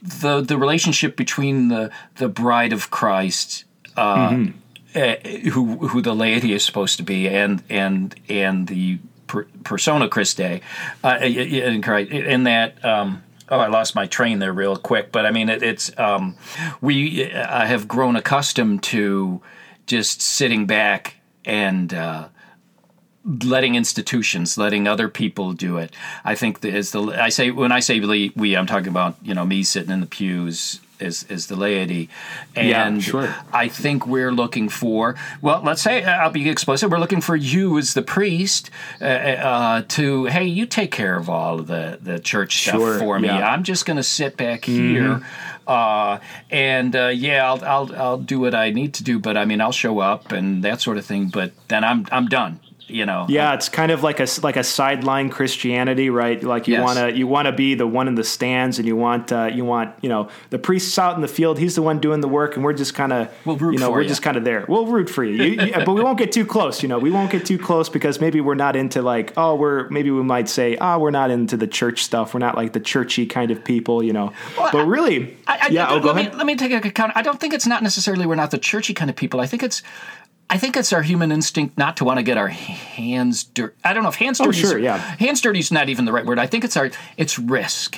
the 0.01 0.41
the 0.41 0.57
relationship 0.57 1.15
between 1.15 1.67
the 1.67 1.91
the 2.15 2.27
bride 2.27 2.73
of 2.73 2.89
christ 2.89 3.65
uh, 3.95 4.29
mm-hmm. 4.29 4.97
uh, 4.97 5.51
who 5.51 5.87
who 5.87 6.01
the 6.01 6.15
laity 6.15 6.53
is 6.53 6.65
supposed 6.65 6.97
to 6.97 7.03
be 7.03 7.29
and 7.29 7.61
and 7.69 8.15
and 8.27 8.67
the 8.67 8.97
per, 9.31 9.45
persona 9.63 10.09
Christi, 10.09 10.61
uh, 11.03 11.17
in, 11.21 11.83
in 12.11 12.43
that. 12.43 12.83
Um, 12.83 13.23
oh, 13.49 13.59
I 13.59 13.67
lost 13.67 13.95
my 13.95 14.05
train 14.07 14.39
there 14.39 14.51
real 14.51 14.75
quick, 14.75 15.11
but 15.11 15.25
I 15.25 15.31
mean, 15.31 15.47
it, 15.47 15.63
it's 15.63 15.97
um, 15.97 16.35
we 16.81 17.31
I 17.33 17.65
have 17.65 17.87
grown 17.87 18.17
accustomed 18.17 18.83
to 18.83 19.41
just 19.87 20.21
sitting 20.21 20.65
back 20.65 21.15
and 21.45 21.93
uh, 21.93 22.27
letting 23.43 23.75
institutions, 23.75 24.57
letting 24.57 24.85
other 24.85 25.07
people 25.07 25.53
do 25.53 25.77
it. 25.77 25.93
I 26.25 26.35
think 26.35 26.59
that 26.59 26.75
is 26.75 26.91
the 26.91 27.01
I 27.01 27.29
say 27.29 27.51
when 27.51 27.71
I 27.71 27.79
say 27.79 28.01
we, 28.35 28.57
I'm 28.57 28.67
talking 28.67 28.89
about 28.89 29.15
you 29.23 29.33
know 29.33 29.45
me 29.45 29.63
sitting 29.63 29.91
in 29.91 30.01
the 30.01 30.07
pews 30.07 30.81
as, 31.01 31.25
as 31.29 31.47
the 31.47 31.55
laity. 31.55 32.09
And 32.55 32.97
yeah, 32.97 32.99
sure. 32.99 33.35
I 33.51 33.67
think 33.67 34.05
we're 34.05 34.31
looking 34.31 34.69
for, 34.69 35.15
well, 35.41 35.61
let's 35.63 35.81
say, 35.81 36.03
I'll 36.03 36.29
be 36.29 36.49
explicit, 36.49 36.89
we're 36.89 36.99
looking 36.99 37.21
for 37.21 37.35
you 37.35 37.77
as 37.77 37.93
the 37.93 38.01
priest 38.01 38.69
uh, 38.99 39.05
uh, 39.05 39.81
to, 39.89 40.25
hey, 40.25 40.45
you 40.45 40.65
take 40.65 40.91
care 40.91 41.17
of 41.17 41.29
all 41.29 41.59
of 41.59 41.67
the, 41.67 41.99
the 42.01 42.19
church 42.19 42.63
stuff 42.63 42.75
sure, 42.75 42.99
for 42.99 43.19
me. 43.19 43.27
Yeah. 43.27 43.51
I'm 43.51 43.63
just 43.63 43.85
going 43.85 43.97
to 43.97 44.03
sit 44.03 44.37
back 44.37 44.61
mm-hmm. 44.61 44.89
here. 44.89 45.25
Uh, 45.67 46.19
and 46.49 46.95
uh, 46.95 47.07
yeah, 47.07 47.47
I'll, 47.47 47.63
I'll 47.63 47.95
I'll 47.95 48.17
do 48.17 48.39
what 48.39 48.55
I 48.55 48.71
need 48.71 48.95
to 48.95 49.03
do, 49.03 49.19
but 49.19 49.37
I 49.37 49.45
mean 49.45 49.61
I'll 49.61 49.71
show 49.71 49.99
up 49.99 50.31
and 50.31 50.63
that 50.63 50.81
sort 50.81 50.97
of 50.97 51.05
thing. 51.05 51.29
But 51.29 51.53
then 51.67 51.83
I'm 51.83 52.07
I'm 52.11 52.27
done 52.27 52.59
you 52.91 53.05
know. 53.05 53.25
Yeah, 53.29 53.53
it's 53.53 53.69
kind 53.69 53.91
of 53.91 54.03
like 54.03 54.19
a 54.19 54.27
like 54.43 54.55
a 54.57 54.63
sideline 54.63 55.29
Christianity, 55.29 56.09
right? 56.09 56.41
Like 56.43 56.67
you 56.67 56.73
Yes. 56.75 56.83
want 56.83 56.99
to 56.99 57.17
you 57.17 57.27
want 57.27 57.45
to 57.47 57.51
be 57.51 57.73
the 57.75 57.87
one 57.87 58.07
in 58.07 58.15
the 58.15 58.23
stands, 58.23 58.77
and 58.79 58.87
you 58.87 58.95
want 58.95 59.31
uh, 59.31 59.49
you 59.53 59.65
want 59.65 59.95
you 60.01 60.09
know 60.09 60.29
the 60.49 60.59
priest's 60.59 60.97
out 60.99 61.15
in 61.15 61.21
the 61.21 61.27
field. 61.27 61.57
He's 61.59 61.75
the 61.75 61.81
one 61.81 61.99
doing 61.99 62.21
the 62.21 62.27
work, 62.27 62.55
and 62.55 62.63
we're 62.63 62.73
just 62.73 62.93
kind 62.93 63.13
of 63.13 63.29
We'll 63.45 63.57
root 63.57 63.73
you 63.73 63.79
know 63.79 63.87
for 63.87 63.93
we're 63.93 64.01
you. 64.03 64.09
just 64.09 64.21
kind 64.21 64.37
of 64.37 64.43
there. 64.43 64.65
We'll 64.67 64.87
root 64.87 65.09
for 65.09 65.23
you, 65.23 65.43
You- 65.43 65.65
you- 65.65 65.73
but 65.85 65.93
we 65.93 66.01
won't 66.01 66.17
get 66.17 66.31
too 66.31 66.45
close. 66.45 66.81
You 66.83 66.89
know, 66.89 66.99
we 66.99 67.11
won't 67.11 67.31
get 67.31 67.45
too 67.45 67.57
close 67.57 67.89
because 67.89 68.19
maybe 68.19 68.41
we're 68.41 68.55
not 68.55 68.75
into 68.75 69.01
like 69.01 69.33
oh 69.37 69.55
we're 69.55 69.87
maybe 69.89 70.11
we 70.11 70.23
might 70.23 70.49
say 70.49 70.77
oh 70.81 70.99
we're 70.99 71.11
not 71.11 71.31
into 71.31 71.55
the 71.57 71.67
church 71.67 72.03
stuff. 72.03 72.33
We're 72.33 72.39
not 72.39 72.55
like 72.57 72.73
the 72.73 72.79
churchy 72.79 73.25
kind 73.25 73.51
of 73.51 73.63
people, 73.63 74.03
you 74.03 74.13
know. 74.13 74.33
but 74.71 74.85
really, 74.85 75.37
I, 75.47 75.59
I, 75.63 75.67
yeah. 75.69 75.85
I- 75.87 75.91
Oh, 75.93 75.99
go 75.99 76.07
let 76.13 76.17
ahead. 76.17 76.31
Me, 76.33 76.37
let 76.37 76.45
me 76.47 76.55
take 76.55 76.71
a 76.71 76.77
account. 76.87 77.11
I 77.15 77.21
don't 77.21 77.39
think 77.39 77.53
it's 77.53 77.67
not 77.67 77.83
necessarily 77.83 78.25
we're 78.25 78.35
not 78.35 78.51
the 78.51 78.57
churchy 78.57 78.93
kind 78.93 79.09
of 79.09 79.15
people. 79.15 79.39
I 79.39 79.45
think 79.45 79.61
it's, 79.63 79.81
I 80.51 80.57
think 80.57 80.75
it's 80.75 80.91
our 80.91 81.01
human 81.01 81.31
instinct 81.31 81.77
not 81.77 81.95
to 81.97 82.03
want 82.03 82.17
to 82.17 82.23
get 82.23 82.37
our 82.37 82.49
hands 82.49 83.45
dirty. 83.45 83.73
I 83.85 83.93
don't 83.93 84.03
know 84.03 84.09
if 84.09 84.15
hands 84.15 84.37
dirty. 84.37 84.49
Oh, 84.49 84.51
sure, 84.51 84.77
is, 84.77 84.83
yeah. 84.83 84.97
Hands 84.97 85.39
dirty 85.39 85.59
is 85.59 85.71
not 85.71 85.87
even 85.87 86.03
the 86.03 86.11
right 86.11 86.25
word. 86.25 86.39
I 86.39 86.45
think 86.45 86.65
it's 86.65 86.75
our. 86.75 86.91
It's 87.15 87.39
risk. 87.39 87.97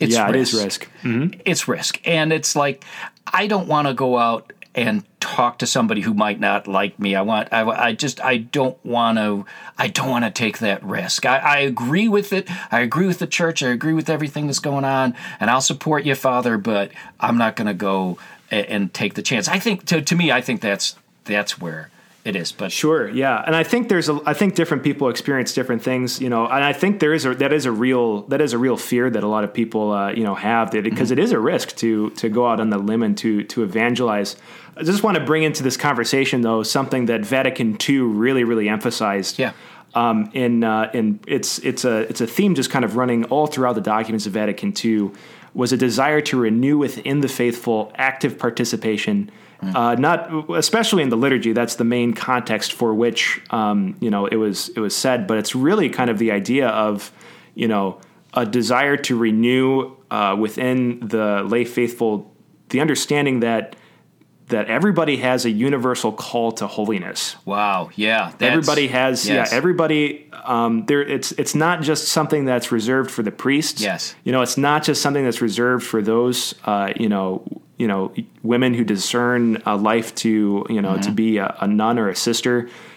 It's 0.00 0.14
yeah, 0.14 0.30
risk. 0.30 0.34
it 0.34 0.40
is 0.40 0.64
risk. 0.64 0.88
Mm-hmm. 1.02 1.40
It's 1.44 1.68
risk, 1.68 2.00
and 2.06 2.32
it's 2.32 2.56
like 2.56 2.82
I 3.26 3.46
don't 3.46 3.68
want 3.68 3.88
to 3.88 3.94
go 3.94 4.16
out 4.16 4.54
and 4.74 5.04
talk 5.20 5.58
to 5.58 5.66
somebody 5.66 6.00
who 6.00 6.14
might 6.14 6.40
not 6.40 6.66
like 6.66 6.98
me. 6.98 7.14
I 7.14 7.20
want. 7.20 7.52
I, 7.52 7.62
I 7.68 7.92
just. 7.92 8.24
I 8.24 8.38
don't 8.38 8.82
want 8.86 9.18
to. 9.18 9.44
I 9.76 9.88
don't 9.88 10.08
want 10.08 10.24
to 10.24 10.30
take 10.30 10.60
that 10.60 10.82
risk. 10.82 11.26
I, 11.26 11.36
I 11.36 11.58
agree 11.58 12.08
with 12.08 12.32
it. 12.32 12.48
I 12.72 12.80
agree 12.80 13.06
with 13.06 13.18
the 13.18 13.26
church. 13.26 13.62
I 13.62 13.68
agree 13.68 13.92
with 13.92 14.08
everything 14.08 14.46
that's 14.46 14.60
going 14.60 14.86
on, 14.86 15.14
and 15.40 15.50
I'll 15.50 15.60
support 15.60 16.04
you, 16.04 16.14
Father. 16.14 16.56
But 16.56 16.90
I'm 17.20 17.36
not 17.36 17.54
going 17.54 17.68
to 17.68 17.74
go 17.74 18.16
and, 18.50 18.66
and 18.66 18.94
take 18.94 19.12
the 19.12 19.22
chance. 19.22 19.46
I 19.46 19.58
think 19.58 19.84
to 19.86 20.00
to 20.00 20.16
me, 20.16 20.32
I 20.32 20.40
think 20.40 20.62
that's 20.62 20.96
that's 21.24 21.60
where 21.60 21.90
it 22.24 22.36
is. 22.36 22.52
But 22.52 22.70
Sure, 22.70 23.08
yeah, 23.08 23.42
and 23.44 23.56
I 23.56 23.64
think 23.64 23.88
there's 23.88 24.08
a, 24.08 24.20
I 24.24 24.32
think 24.32 24.54
different 24.54 24.84
people 24.84 25.08
experience 25.08 25.54
different 25.54 25.82
things, 25.82 26.20
you 26.20 26.28
know, 26.28 26.44
and 26.46 26.62
I 26.62 26.72
think 26.72 27.00
there 27.00 27.12
is 27.12 27.24
a 27.24 27.34
that 27.36 27.52
is 27.52 27.66
a 27.66 27.72
real 27.72 28.22
that 28.28 28.40
is 28.40 28.52
a 28.52 28.58
real 28.58 28.76
fear 28.76 29.10
that 29.10 29.24
a 29.24 29.28
lot 29.28 29.42
of 29.44 29.52
people 29.52 29.90
uh, 29.92 30.12
you 30.12 30.22
know 30.22 30.34
have 30.34 30.70
that 30.70 30.84
because 30.84 31.10
Mm-hmm. 31.10 31.18
it 31.18 31.24
is 31.24 31.32
a 31.32 31.38
risk 31.40 31.74
to 31.76 32.10
to 32.10 32.28
go 32.28 32.46
out 32.46 32.60
on 32.60 32.70
the 32.70 32.78
limb 32.78 33.02
and 33.02 33.18
to 33.18 33.42
to 33.44 33.62
evangelize. 33.64 34.36
I 34.76 34.84
just 34.84 35.02
want 35.02 35.18
to 35.18 35.24
bring 35.24 35.42
into 35.42 35.62
this 35.62 35.76
conversation 35.76 36.42
though 36.42 36.62
something 36.62 37.06
that 37.06 37.24
Vatican 37.26 37.76
II 37.88 37.98
really 37.98 38.44
really 38.44 38.68
emphasized. 38.68 39.38
Yeah. 39.38 39.52
Um, 39.94 40.30
in 40.32 40.64
uh, 40.64 40.90
in 40.94 41.20
it's 41.26 41.58
it's 41.58 41.84
a 41.84 42.08
it's 42.08 42.20
a 42.20 42.26
theme 42.26 42.54
just 42.54 42.70
kind 42.70 42.84
of 42.84 42.96
running 42.96 43.24
all 43.26 43.46
throughout 43.46 43.74
the 43.74 43.82
documents 43.82 44.26
of 44.26 44.32
Vatican 44.32 44.72
II 44.82 45.10
was 45.54 45.72
a 45.72 45.76
desire 45.76 46.22
to 46.22 46.38
renew 46.40 46.78
within 46.78 47.20
the 47.20 47.28
faithful 47.28 47.92
active 47.96 48.38
participation 48.38 49.30
uh, 49.62 49.94
not 49.94 50.50
especially 50.50 51.02
in 51.02 51.08
the 51.08 51.16
liturgy. 51.16 51.52
That's 51.52 51.76
the 51.76 51.84
main 51.84 52.14
context 52.14 52.72
for 52.72 52.94
which 52.94 53.40
um, 53.50 53.96
you 54.00 54.10
know 54.10 54.26
it 54.26 54.36
was 54.36 54.68
it 54.70 54.80
was 54.80 54.94
said. 54.94 55.26
But 55.26 55.38
it's 55.38 55.54
really 55.54 55.88
kind 55.88 56.10
of 56.10 56.18
the 56.18 56.32
idea 56.32 56.68
of 56.68 57.12
you 57.54 57.68
know 57.68 58.00
a 58.34 58.44
desire 58.44 58.96
to 58.96 59.16
renew 59.16 59.94
uh, 60.10 60.36
within 60.38 61.00
the 61.00 61.42
lay 61.46 61.64
faithful 61.64 62.32
the 62.70 62.80
understanding 62.80 63.40
that 63.40 63.76
that 64.48 64.68
everybody 64.68 65.16
has 65.16 65.44
a 65.44 65.50
universal 65.50 66.12
call 66.12 66.52
to 66.52 66.66
holiness. 66.66 67.36
wow, 67.44 67.90
yeah, 67.96 68.32
Everybody 68.40 68.88
has, 68.88 69.26
yes. 69.26 69.50
yeah. 69.50 69.56
Everybody, 69.56 70.30
um, 70.44 70.84
there. 70.86 71.02
It's 71.02 71.32
it's 71.32 71.54
not 71.54 71.82
just 71.82 72.08
something 72.08 72.44
that's 72.44 72.70
reserved 72.70 73.10
for 73.10 73.22
the 73.22 73.32
priests. 73.32 73.80
Yes. 73.80 74.14
you 74.24 74.32
know, 74.32 74.42
it's 74.42 74.58
not 74.58 74.84
just 74.84 75.00
something 75.00 75.24
that's 75.24 75.40
reserved 75.40 75.84
for 75.84 76.02
those, 76.02 76.54
uh, 76.64 76.92
you 76.96 77.08
know, 77.08 77.42
you 77.82 77.88
know, 77.88 78.12
women 78.42 78.70
who 78.74 78.84
discern 78.84 79.42
a 79.66 79.74
life 79.90 80.08
to, 80.22 80.28
you 80.76 80.80
know, 80.84 80.94
to 80.96 81.00
Mm-hmm. 81.10 81.14
be 81.24 81.30
a, 81.46 81.48
a 81.60 81.66
nun 81.66 81.98
or 81.98 82.08
a 82.08 82.16
sister. 82.16 82.54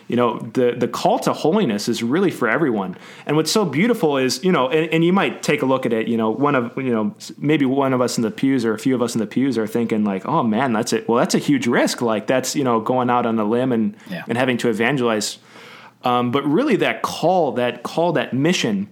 You 0.08 0.16
know, 0.22 0.30
the 0.58 0.68
the 0.84 0.88
call 0.88 1.18
to 1.26 1.34
holiness 1.34 1.84
is 1.94 2.04
really 2.04 2.30
for 2.40 2.48
everyone. 2.58 2.92
And 3.26 3.36
what's 3.38 3.52
so 3.60 3.64
beautiful 3.66 4.12
is, 4.26 4.32
you 4.48 4.52
know, 4.52 4.66
and, 4.70 4.86
and 4.94 5.02
you 5.04 5.12
might 5.22 5.42
take 5.42 5.64
a 5.64 5.66
look 5.66 5.84
at 5.88 5.94
it. 6.00 6.08
You 6.08 6.18
know, 6.22 6.30
one 6.48 6.54
of 6.60 6.64
you 6.78 6.94
know 6.96 7.06
maybe 7.52 7.66
one 7.66 7.92
of 7.98 8.02
us 8.02 8.18
in 8.20 8.24
the 8.24 8.30
pews 8.42 8.62
or 8.68 8.74
a 8.76 8.80
few 8.86 8.94
of 8.98 9.02
us 9.02 9.16
in 9.16 9.20
the 9.20 9.26
pews 9.36 9.58
are 9.58 9.66
thinking 9.68 10.04
like, 10.12 10.24
oh 10.34 10.44
man, 10.44 10.74
that's 10.74 10.94
it. 10.94 11.02
Well, 11.10 11.18
that's 11.18 11.34
a 11.34 11.40
huge 11.50 11.66
risk. 11.80 12.02
Like 12.02 12.28
that's 12.28 12.56
you 12.56 12.64
know 12.64 12.80
going 12.92 13.10
out 13.10 13.26
on 13.26 13.40
a 13.40 13.46
limb 13.56 13.72
and 13.72 13.96
Yeah. 14.12 14.24
and 14.30 14.38
having 14.38 14.58
to 14.64 14.70
evangelize. 14.70 15.40
Um, 16.04 16.30
but 16.32 16.44
really, 16.58 16.76
that 16.78 17.02
call, 17.02 17.54
that 17.54 17.82
call, 17.82 18.12
that 18.14 18.32
mission, 18.32 18.88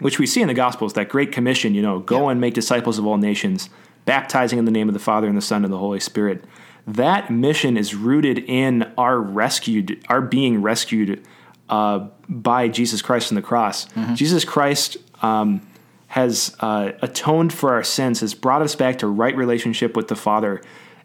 which 0.00 0.18
we 0.18 0.26
see 0.26 0.40
in 0.40 0.48
the 0.48 0.54
Gospels, 0.54 0.94
that 0.94 1.10
great 1.10 1.30
commission, 1.30 1.74
you 1.74 1.82
know, 1.82 1.98
go 1.98 2.30
and 2.30 2.40
make 2.40 2.54
disciples 2.54 2.98
of 2.98 3.06
all 3.06 3.18
nations, 3.18 3.68
baptizing 4.08 4.58
in 4.58 4.64
the 4.64 4.70
name 4.70 4.88
of 4.88 4.94
the 4.94 4.98
Father 4.98 5.28
and 5.28 5.36
the 5.36 5.42
Son 5.42 5.64
and 5.64 5.72
the 5.72 5.76
Holy 5.76 6.00
Spirit. 6.00 6.42
That 6.86 7.30
mission 7.30 7.76
is 7.76 7.94
rooted 7.94 8.38
in 8.38 8.90
our 8.96 9.20
rescued, 9.20 10.02
our 10.08 10.22
being 10.22 10.62
rescued 10.62 11.22
uh, 11.68 12.06
by 12.26 12.68
Jesus 12.68 13.02
Christ 13.02 13.30
on 13.30 13.36
the 13.36 13.42
cross. 13.42 13.86
Jesus 14.14 14.46
Christ 14.46 14.96
um, 15.20 15.60
has 16.06 16.56
uh, 16.60 16.92
atoned 17.02 17.52
for 17.52 17.74
our 17.74 17.84
sins, 17.84 18.20
has 18.20 18.32
brought 18.32 18.62
us 18.62 18.74
back 18.74 18.96
to 19.00 19.06
right 19.06 19.36
relationship 19.36 19.94
with 19.94 20.08
the 20.08 20.16
Father, 20.16 20.62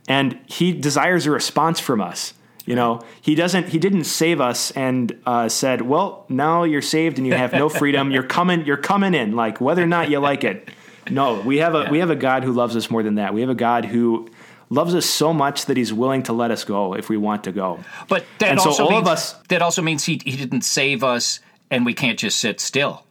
and 0.07 0.39
He 0.45 0.71
desires 0.71 1.25
a 1.25 1.31
response 1.31 1.81
from 1.81 1.99
us. 1.99 2.33
You 2.65 2.75
know, 2.75 3.01
he 3.19 3.35
doesn't. 3.35 3.67
He 3.67 3.79
didn't 3.79 4.05
save 4.05 4.39
us 4.39 4.71
and 4.71 5.19
uh, 5.25 5.49
said, 5.49 5.81
"Well, 5.81 6.25
now 6.29 6.63
you're 6.63 6.81
saved 6.81 7.17
and 7.17 7.27
you 7.27 7.33
have 7.33 7.51
no 7.51 7.67
freedom. 7.81 8.09
You're 8.11 8.23
coming. 8.23 8.65
You're 8.65 8.77
coming 8.77 9.13
in, 9.13 9.35
like 9.35 9.59
whether 9.59 9.83
or 9.83 9.87
not 9.87 10.09
you 10.09 10.19
like 10.19 10.45
it." 10.45 10.69
No, 11.09 11.41
we 11.41 11.57
have 11.57 11.75
a 11.75 11.87
we 11.89 11.99
have 11.99 12.09
a 12.09 12.15
God 12.15 12.43
who 12.43 12.51
loves 12.51 12.75
us 12.75 12.89
more 12.89 13.03
than 13.03 13.15
that. 13.15 13.33
We 13.33 13.41
have 13.41 13.49
a 13.49 13.55
God 13.55 13.85
who 13.85 14.29
loves 14.69 14.95
us 14.95 15.05
so 15.05 15.33
much 15.33 15.65
that 15.65 15.77
He's 15.77 15.93
willing 15.93 16.23
to 16.23 16.33
let 16.33 16.51
us 16.51 16.63
go 16.63 16.93
if 16.95 17.09
we 17.09 17.17
want 17.17 17.43
to 17.45 17.51
go. 17.51 17.79
But 18.07 18.25
that 18.39 18.51
And 18.51 18.61
so 18.61 18.69
also 18.69 18.85
all 18.85 18.91
means 18.91 19.07
us- 19.07 19.33
that 19.49 19.61
also 19.61 19.81
means 19.81 20.05
he 20.05 20.21
he 20.23 20.35
didn't 20.35 20.63
save 20.63 21.03
us, 21.03 21.39
and 21.69 21.85
we 21.85 21.93
can't 21.93 22.17
just 22.17 22.39
sit 22.39 22.59
still, 22.59 23.03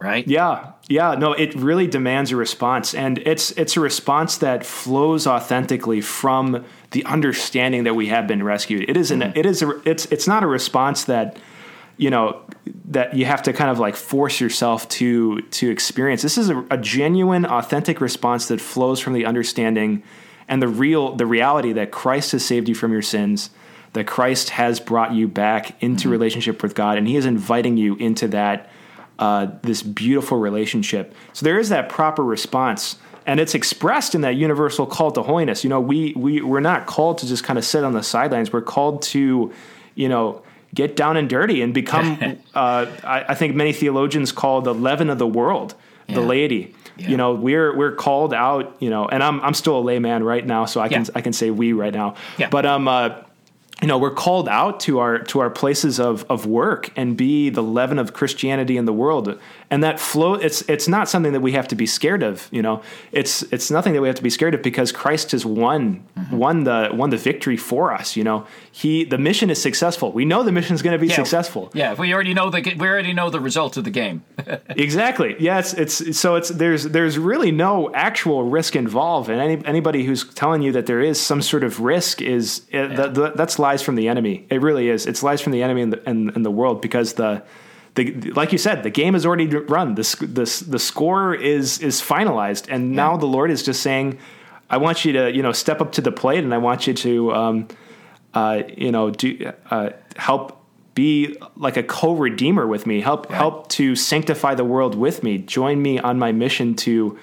right? 0.00 0.26
Yeah, 0.26 0.72
yeah, 0.88 1.14
no, 1.14 1.32
it 1.32 1.54
really 1.54 1.86
demands 1.86 2.30
a 2.30 2.36
response, 2.36 2.94
and 2.94 3.18
it's 3.18 3.50
it's 3.52 3.76
a 3.76 3.80
response 3.80 4.38
that 4.38 4.64
flows 4.64 5.26
authentically 5.26 6.00
from 6.00 6.64
the 6.90 7.04
understanding 7.04 7.84
that 7.84 7.94
we 7.94 8.06
have 8.06 8.26
been 8.26 8.42
rescued. 8.42 8.88
It 8.88 8.96
is 8.96 9.10
an 9.10 9.20
hmm. 9.20 9.38
it 9.38 9.46
is 9.46 9.62
a 9.62 9.80
it's 9.88 10.06
it's 10.06 10.26
not 10.26 10.42
a 10.42 10.46
response 10.46 11.04
that 11.04 11.38
you 11.96 12.10
know 12.10 12.40
that 12.94 13.14
you 13.14 13.26
have 13.26 13.42
to 13.42 13.52
kind 13.52 13.70
of 13.70 13.78
like 13.78 13.94
force 13.94 14.40
yourself 14.40 14.88
to 14.88 15.42
to 15.42 15.70
experience. 15.70 16.22
This 16.22 16.38
is 16.38 16.48
a, 16.48 16.64
a 16.70 16.78
genuine, 16.78 17.44
authentic 17.44 18.00
response 18.00 18.48
that 18.48 18.60
flows 18.60 19.00
from 19.00 19.12
the 19.12 19.26
understanding 19.26 20.02
and 20.48 20.62
the 20.62 20.68
real 20.68 21.14
the 21.14 21.26
reality 21.26 21.72
that 21.74 21.90
Christ 21.90 22.32
has 22.32 22.44
saved 22.44 22.68
you 22.68 22.74
from 22.74 22.92
your 22.92 23.02
sins. 23.02 23.50
That 23.92 24.08
Christ 24.08 24.50
has 24.50 24.80
brought 24.80 25.12
you 25.12 25.28
back 25.28 25.80
into 25.80 26.08
relationship 26.08 26.64
with 26.64 26.74
God, 26.74 26.98
and 26.98 27.06
He 27.06 27.14
is 27.14 27.26
inviting 27.26 27.76
you 27.76 27.94
into 27.96 28.26
that 28.28 28.68
uh, 29.18 29.46
this 29.62 29.82
beautiful 29.82 30.38
relationship. 30.38 31.14
So 31.32 31.44
there 31.44 31.60
is 31.60 31.68
that 31.68 31.88
proper 31.88 32.24
response, 32.24 32.96
and 33.24 33.38
it's 33.38 33.54
expressed 33.54 34.16
in 34.16 34.22
that 34.22 34.34
universal 34.34 34.86
call 34.86 35.12
to 35.12 35.22
holiness. 35.22 35.62
You 35.62 35.70
know, 35.70 35.80
we 35.80 36.12
we 36.16 36.42
we're 36.42 36.60
not 36.60 36.86
called 36.86 37.18
to 37.18 37.26
just 37.26 37.44
kind 37.44 37.58
of 37.58 37.64
sit 37.64 37.84
on 37.84 37.92
the 37.92 38.02
sidelines. 38.02 38.52
We're 38.52 38.62
called 38.62 39.02
to, 39.02 39.52
you 39.94 40.08
know, 40.08 40.42
get 40.74 40.96
down 40.96 41.16
and 41.16 41.28
dirty 41.28 41.62
and 41.62 41.72
become. 41.72 42.18
uh, 42.54 42.86
I, 43.04 43.24
I 43.28 43.34
think 43.34 43.54
many 43.54 43.72
theologians 43.72 44.32
call 44.32 44.60
the 44.60 44.74
leaven 44.74 45.08
of 45.08 45.18
the 45.18 45.26
world, 45.26 45.74
the 46.08 46.20
laity. 46.20 46.74
Yeah. 46.96 47.08
You 47.08 47.16
know, 47.16 47.34
we're 47.34 47.76
we're 47.76 47.92
called 47.92 48.34
out. 48.34 48.76
You 48.80 48.90
know, 48.90 49.06
and 49.06 49.22
I'm 49.22 49.40
I'm 49.40 49.54
still 49.54 49.78
a 49.78 49.80
layman 49.80 50.22
right 50.22 50.46
now, 50.46 50.64
so 50.66 50.80
I 50.80 50.88
can 50.88 51.04
Yeah. 51.04 51.10
I 51.14 51.20
can 51.22 51.32
say 51.32 51.50
we 51.50 51.72
right 51.72 51.94
now. 51.94 52.14
Yeah. 52.38 52.48
But 52.50 52.66
um. 52.66 52.88
Uh, 52.88 53.22
you 53.84 53.88
know 53.90 53.98
we're 54.04 54.18
called 54.26 54.48
out 54.48 54.80
to 54.86 54.92
our 55.04 55.18
to 55.30 55.40
our 55.40 55.50
places 55.50 56.00
of 56.00 56.24
of 56.30 56.46
work 56.46 56.82
and 56.96 57.16
be 57.16 57.50
the 57.50 57.62
leaven 57.62 57.98
of 57.98 58.06
Christianity 58.14 58.76
in 58.80 58.86
the 58.86 58.92
world. 58.94 59.26
And 59.70 59.82
that 59.82 60.00
flow 60.00 60.34
it's 60.46 60.62
it's 60.74 60.88
not 60.88 61.08
something 61.12 61.32
that 61.34 61.42
we 61.48 61.52
have 61.52 61.68
to 61.68 61.76
be 61.76 61.86
scared 61.86 62.22
of 62.22 62.48
you 62.50 62.62
know. 62.62 62.80
It's 63.12 63.42
it's 63.54 63.70
nothing 63.70 63.92
that 63.94 64.00
we 64.00 64.08
have 64.08 64.16
to 64.16 64.22
be 64.22 64.30
scared 64.30 64.54
of 64.54 64.62
because 64.62 64.90
Christ 65.02 65.32
has 65.32 65.44
won 65.44 65.82
Mm-hmm. 65.84 66.36
won 66.44 66.64
the 66.64 66.78
won 67.00 67.10
the 67.10 67.16
victory 67.30 67.56
for 67.58 67.92
us 68.00 68.16
you 68.16 68.24
know. 68.24 68.46
He 68.72 69.04
the 69.04 69.18
mission 69.18 69.50
is 69.50 69.60
successful. 69.60 70.12
We 70.12 70.24
know 70.24 70.42
the 70.44 70.52
mission 70.52 70.74
is 70.74 70.82
going 70.82 70.96
to 70.98 71.04
be 71.06 71.08
Yeah. 71.08 71.16
successful. 71.22 71.70
Yeah, 71.74 71.92
we 71.94 72.14
already 72.14 72.34
know 72.34 72.48
the 72.50 72.60
we 72.78 72.86
already 72.88 73.12
know 73.12 73.28
the 73.30 73.40
result 73.40 73.76
of 73.76 73.84
the 73.84 73.90
game. 74.02 74.22
exactly. 74.70 75.36
Yeah 75.38 75.58
it's, 75.58 75.74
it's 75.74 76.18
so 76.18 76.36
it's 76.36 76.48
there's 76.50 76.84
there's 76.84 77.18
really 77.18 77.50
no 77.50 77.92
actual 77.94 78.44
risk 78.44 78.76
involved. 78.76 79.28
And 79.28 79.40
any 79.40 79.56
anybody 79.66 80.04
who's 80.04 80.22
telling 80.34 80.62
you 80.62 80.72
that 80.72 80.86
there 80.86 81.00
is 81.00 81.20
some 81.20 81.42
sort 81.42 81.64
of 81.64 81.80
risk 81.80 82.22
is 82.22 82.60
that, 82.72 83.14
that, 83.14 83.36
that's 83.36 83.58
lies 83.58 83.73
from 83.82 83.94
the 83.94 84.08
enemy 84.08 84.46
it 84.50 84.60
really 84.60 84.88
is 84.88 85.06
it's 85.06 85.22
lies 85.22 85.40
from 85.40 85.52
the 85.52 85.62
enemy 85.62 85.82
and 85.82 85.92
the, 85.92 86.40
the 86.40 86.50
world 86.50 86.80
because 86.80 87.14
the 87.14 87.42
the, 87.94 88.32
like 88.32 88.52
you 88.52 88.58
said, 88.58 88.82
the 88.82 88.90
game 88.90 89.14
is 89.14 89.24
already 89.24 89.46
run. 89.46 89.94
The, 89.94 90.04
sc- 90.04 90.20
the, 90.20 90.64
the 90.68 90.78
score 90.78 91.34
is 91.34 91.78
is 91.78 92.00
finalized, 92.00 92.66
and 92.68 92.92
now 92.92 93.16
the 93.16 93.26
Lord 93.26 93.50
is 93.50 93.62
just 93.62 93.82
saying, 93.82 94.18
"I 94.68 94.78
want 94.78 95.04
you 95.04 95.12
to, 95.12 95.32
you 95.32 95.42
know, 95.42 95.52
step 95.52 95.80
up 95.80 95.92
to 95.92 96.00
the 96.00 96.10
plate, 96.10 96.42
and 96.42 96.52
I 96.52 96.58
want 96.58 96.86
you 96.86 96.94
to, 96.94 97.32
um, 97.32 97.68
uh, 98.34 98.62
you 98.76 98.90
know, 98.90 99.10
do 99.10 99.52
uh, 99.70 99.90
help 100.16 100.60
be 100.94 101.36
like 101.56 101.76
a 101.76 101.82
co-redeemer 101.82 102.66
with 102.66 102.86
me. 102.86 103.00
Help 103.00 103.30
help 103.30 103.68
to 103.70 103.94
sanctify 103.94 104.54
the 104.54 104.64
world 104.64 104.96
with 104.96 105.22
me. 105.22 105.38
Join 105.38 105.80
me 105.80 106.00
on 106.00 106.18
my 106.18 106.32
mission 106.32 106.74
to, 106.76 107.16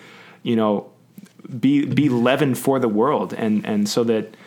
you 0.43 0.55
know, 0.55 0.89
be 1.59 1.85
be 1.85 2.07
leaven 2.07 2.55
for 2.55 2.79
the 2.79 2.89
world, 2.89 3.33
and 3.33 3.65
and 3.65 3.89
so 3.89 4.05
that 4.05 4.37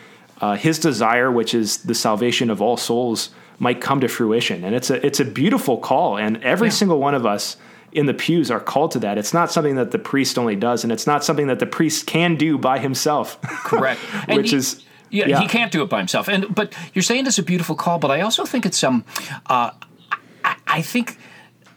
uh, 0.41 0.55
His 0.55 0.79
desire, 0.79 1.31
which 1.31 1.53
is 1.53 1.77
the 1.77 1.95
salvation 1.95 2.49
of 2.49 2.61
all 2.61 2.77
souls, 2.77 3.29
might 3.59 3.79
come 3.81 4.01
to 4.01 4.07
fruition. 4.07 4.63
And 4.63 4.75
it's 4.75 4.89
a 4.89 5.05
it's 5.05 5.19
a 5.19 5.25
beautiful 5.25 5.77
call, 5.77 6.17
and 6.17 6.43
every 6.43 6.67
Yeah. 6.67 6.73
single 6.73 6.99
one 6.99 7.15
of 7.15 7.25
us 7.25 7.57
in 7.91 8.05
the 8.07 8.13
pews 8.13 8.51
are 8.51 8.59
called 8.59 8.91
to 8.91 8.99
that. 8.99 9.17
It's 9.17 9.33
not 9.33 9.51
something 9.51 9.75
that 9.75 9.91
the 9.91 9.99
priest 9.99 10.37
only 10.37 10.55
does, 10.57 10.83
and 10.83 10.91
it's 10.91 11.07
not 11.07 11.23
something 11.23 11.47
that 11.47 11.59
the 11.59 11.65
priest 11.65 12.05
can 12.07 12.35
do 12.35 12.57
by 12.57 12.79
himself. 12.79 13.39
Correct. 13.41 13.99
Which 14.29 14.49
he- 14.51 14.57
is 14.57 14.83
yeah, 15.09 15.27
yeah. 15.27 15.39
he 15.39 15.47
can't 15.47 15.71
do 15.71 15.81
it 15.83 15.89
by 15.89 15.99
himself. 15.99 16.27
And 16.27 16.53
but 16.53 16.73
you're 16.93 17.03
saying 17.03 17.27
it's 17.27 17.37
a 17.39 17.43
beautiful 17.43 17.75
call, 17.75 17.99
but 17.99 18.11
I 18.11 18.21
also 18.21 18.43
think 18.45 18.65
it's 18.65 18.83
um, 18.83 19.05
uh, 19.47 19.71
I, 20.43 20.55
I 20.67 20.81
think 20.81 21.17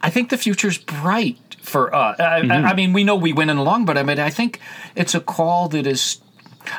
I 0.01 0.09
think 0.09 0.29
the 0.29 0.37
future's 0.37 0.77
bright 0.77 1.55
for 1.61 1.93
us. 1.95 2.19
I, 2.19 2.41
Mm-hmm. 2.41 2.51
I, 2.51 2.71
I 2.71 2.73
mean, 2.73 2.91
we 2.91 3.03
know 3.05 3.15
we 3.15 3.31
went 3.31 3.51
in 3.51 3.57
along, 3.57 3.85
but 3.85 3.97
I 3.97 4.03
mean, 4.03 4.19
I 4.19 4.29
think 4.31 4.59
it's 4.95 5.15
a 5.15 5.21
call 5.21 5.69
that 5.69 5.87
is. 5.87 6.19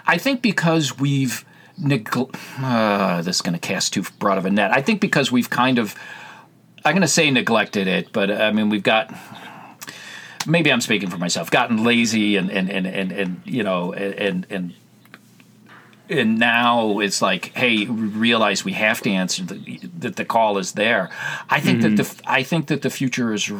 I 0.06 0.18
think 0.18 0.42
because 0.42 0.98
we've 0.98 1.44
uh, 1.82 3.22
this 3.22 3.36
is 3.36 3.42
going 3.42 3.54
to 3.54 3.58
cast 3.58 3.92
too 3.92 4.04
broad 4.18 4.38
of 4.38 4.46
a 4.46 4.50
net. 4.50 4.70
I 4.70 4.82
think 4.82 5.00
because 5.00 5.32
we've 5.32 5.50
kind 5.50 5.78
of. 5.78 5.94
I'm 6.82 6.92
going 6.92 7.02
to 7.02 7.08
say 7.08 7.30
neglected 7.30 7.86
it, 7.86 8.10
but 8.10 8.30
I 8.30 8.52
mean 8.52 8.70
we've 8.70 8.82
got 8.82 9.12
maybe 10.46 10.72
I'm 10.72 10.80
speaking 10.80 11.10
for 11.10 11.18
myself, 11.18 11.50
gotten 11.50 11.84
lazy 11.84 12.36
and 12.36 12.50
and 12.50 12.70
and 12.70 12.86
and, 12.86 13.12
and 13.12 13.42
you 13.44 13.62
know 13.62 13.92
and 13.92 14.46
and 14.50 14.74
and 16.10 16.38
now 16.38 16.98
it's 16.98 17.22
like, 17.22 17.54
hey, 17.56 17.86
we 17.86 18.06
realize 18.08 18.64
we 18.64 18.72
have 18.72 19.00
to 19.02 19.10
answer 19.10 19.42
the, 19.44 19.78
that 20.00 20.16
the 20.16 20.24
call 20.24 20.58
is 20.58 20.72
there. 20.72 21.10
I 21.48 21.60
think 21.60 21.82
that 21.82 21.96
the 21.96 22.22
I 22.26 22.42
think 22.42 22.66
that 22.68 22.82
the 22.82 22.90
future 22.90 23.32
is 23.32 23.50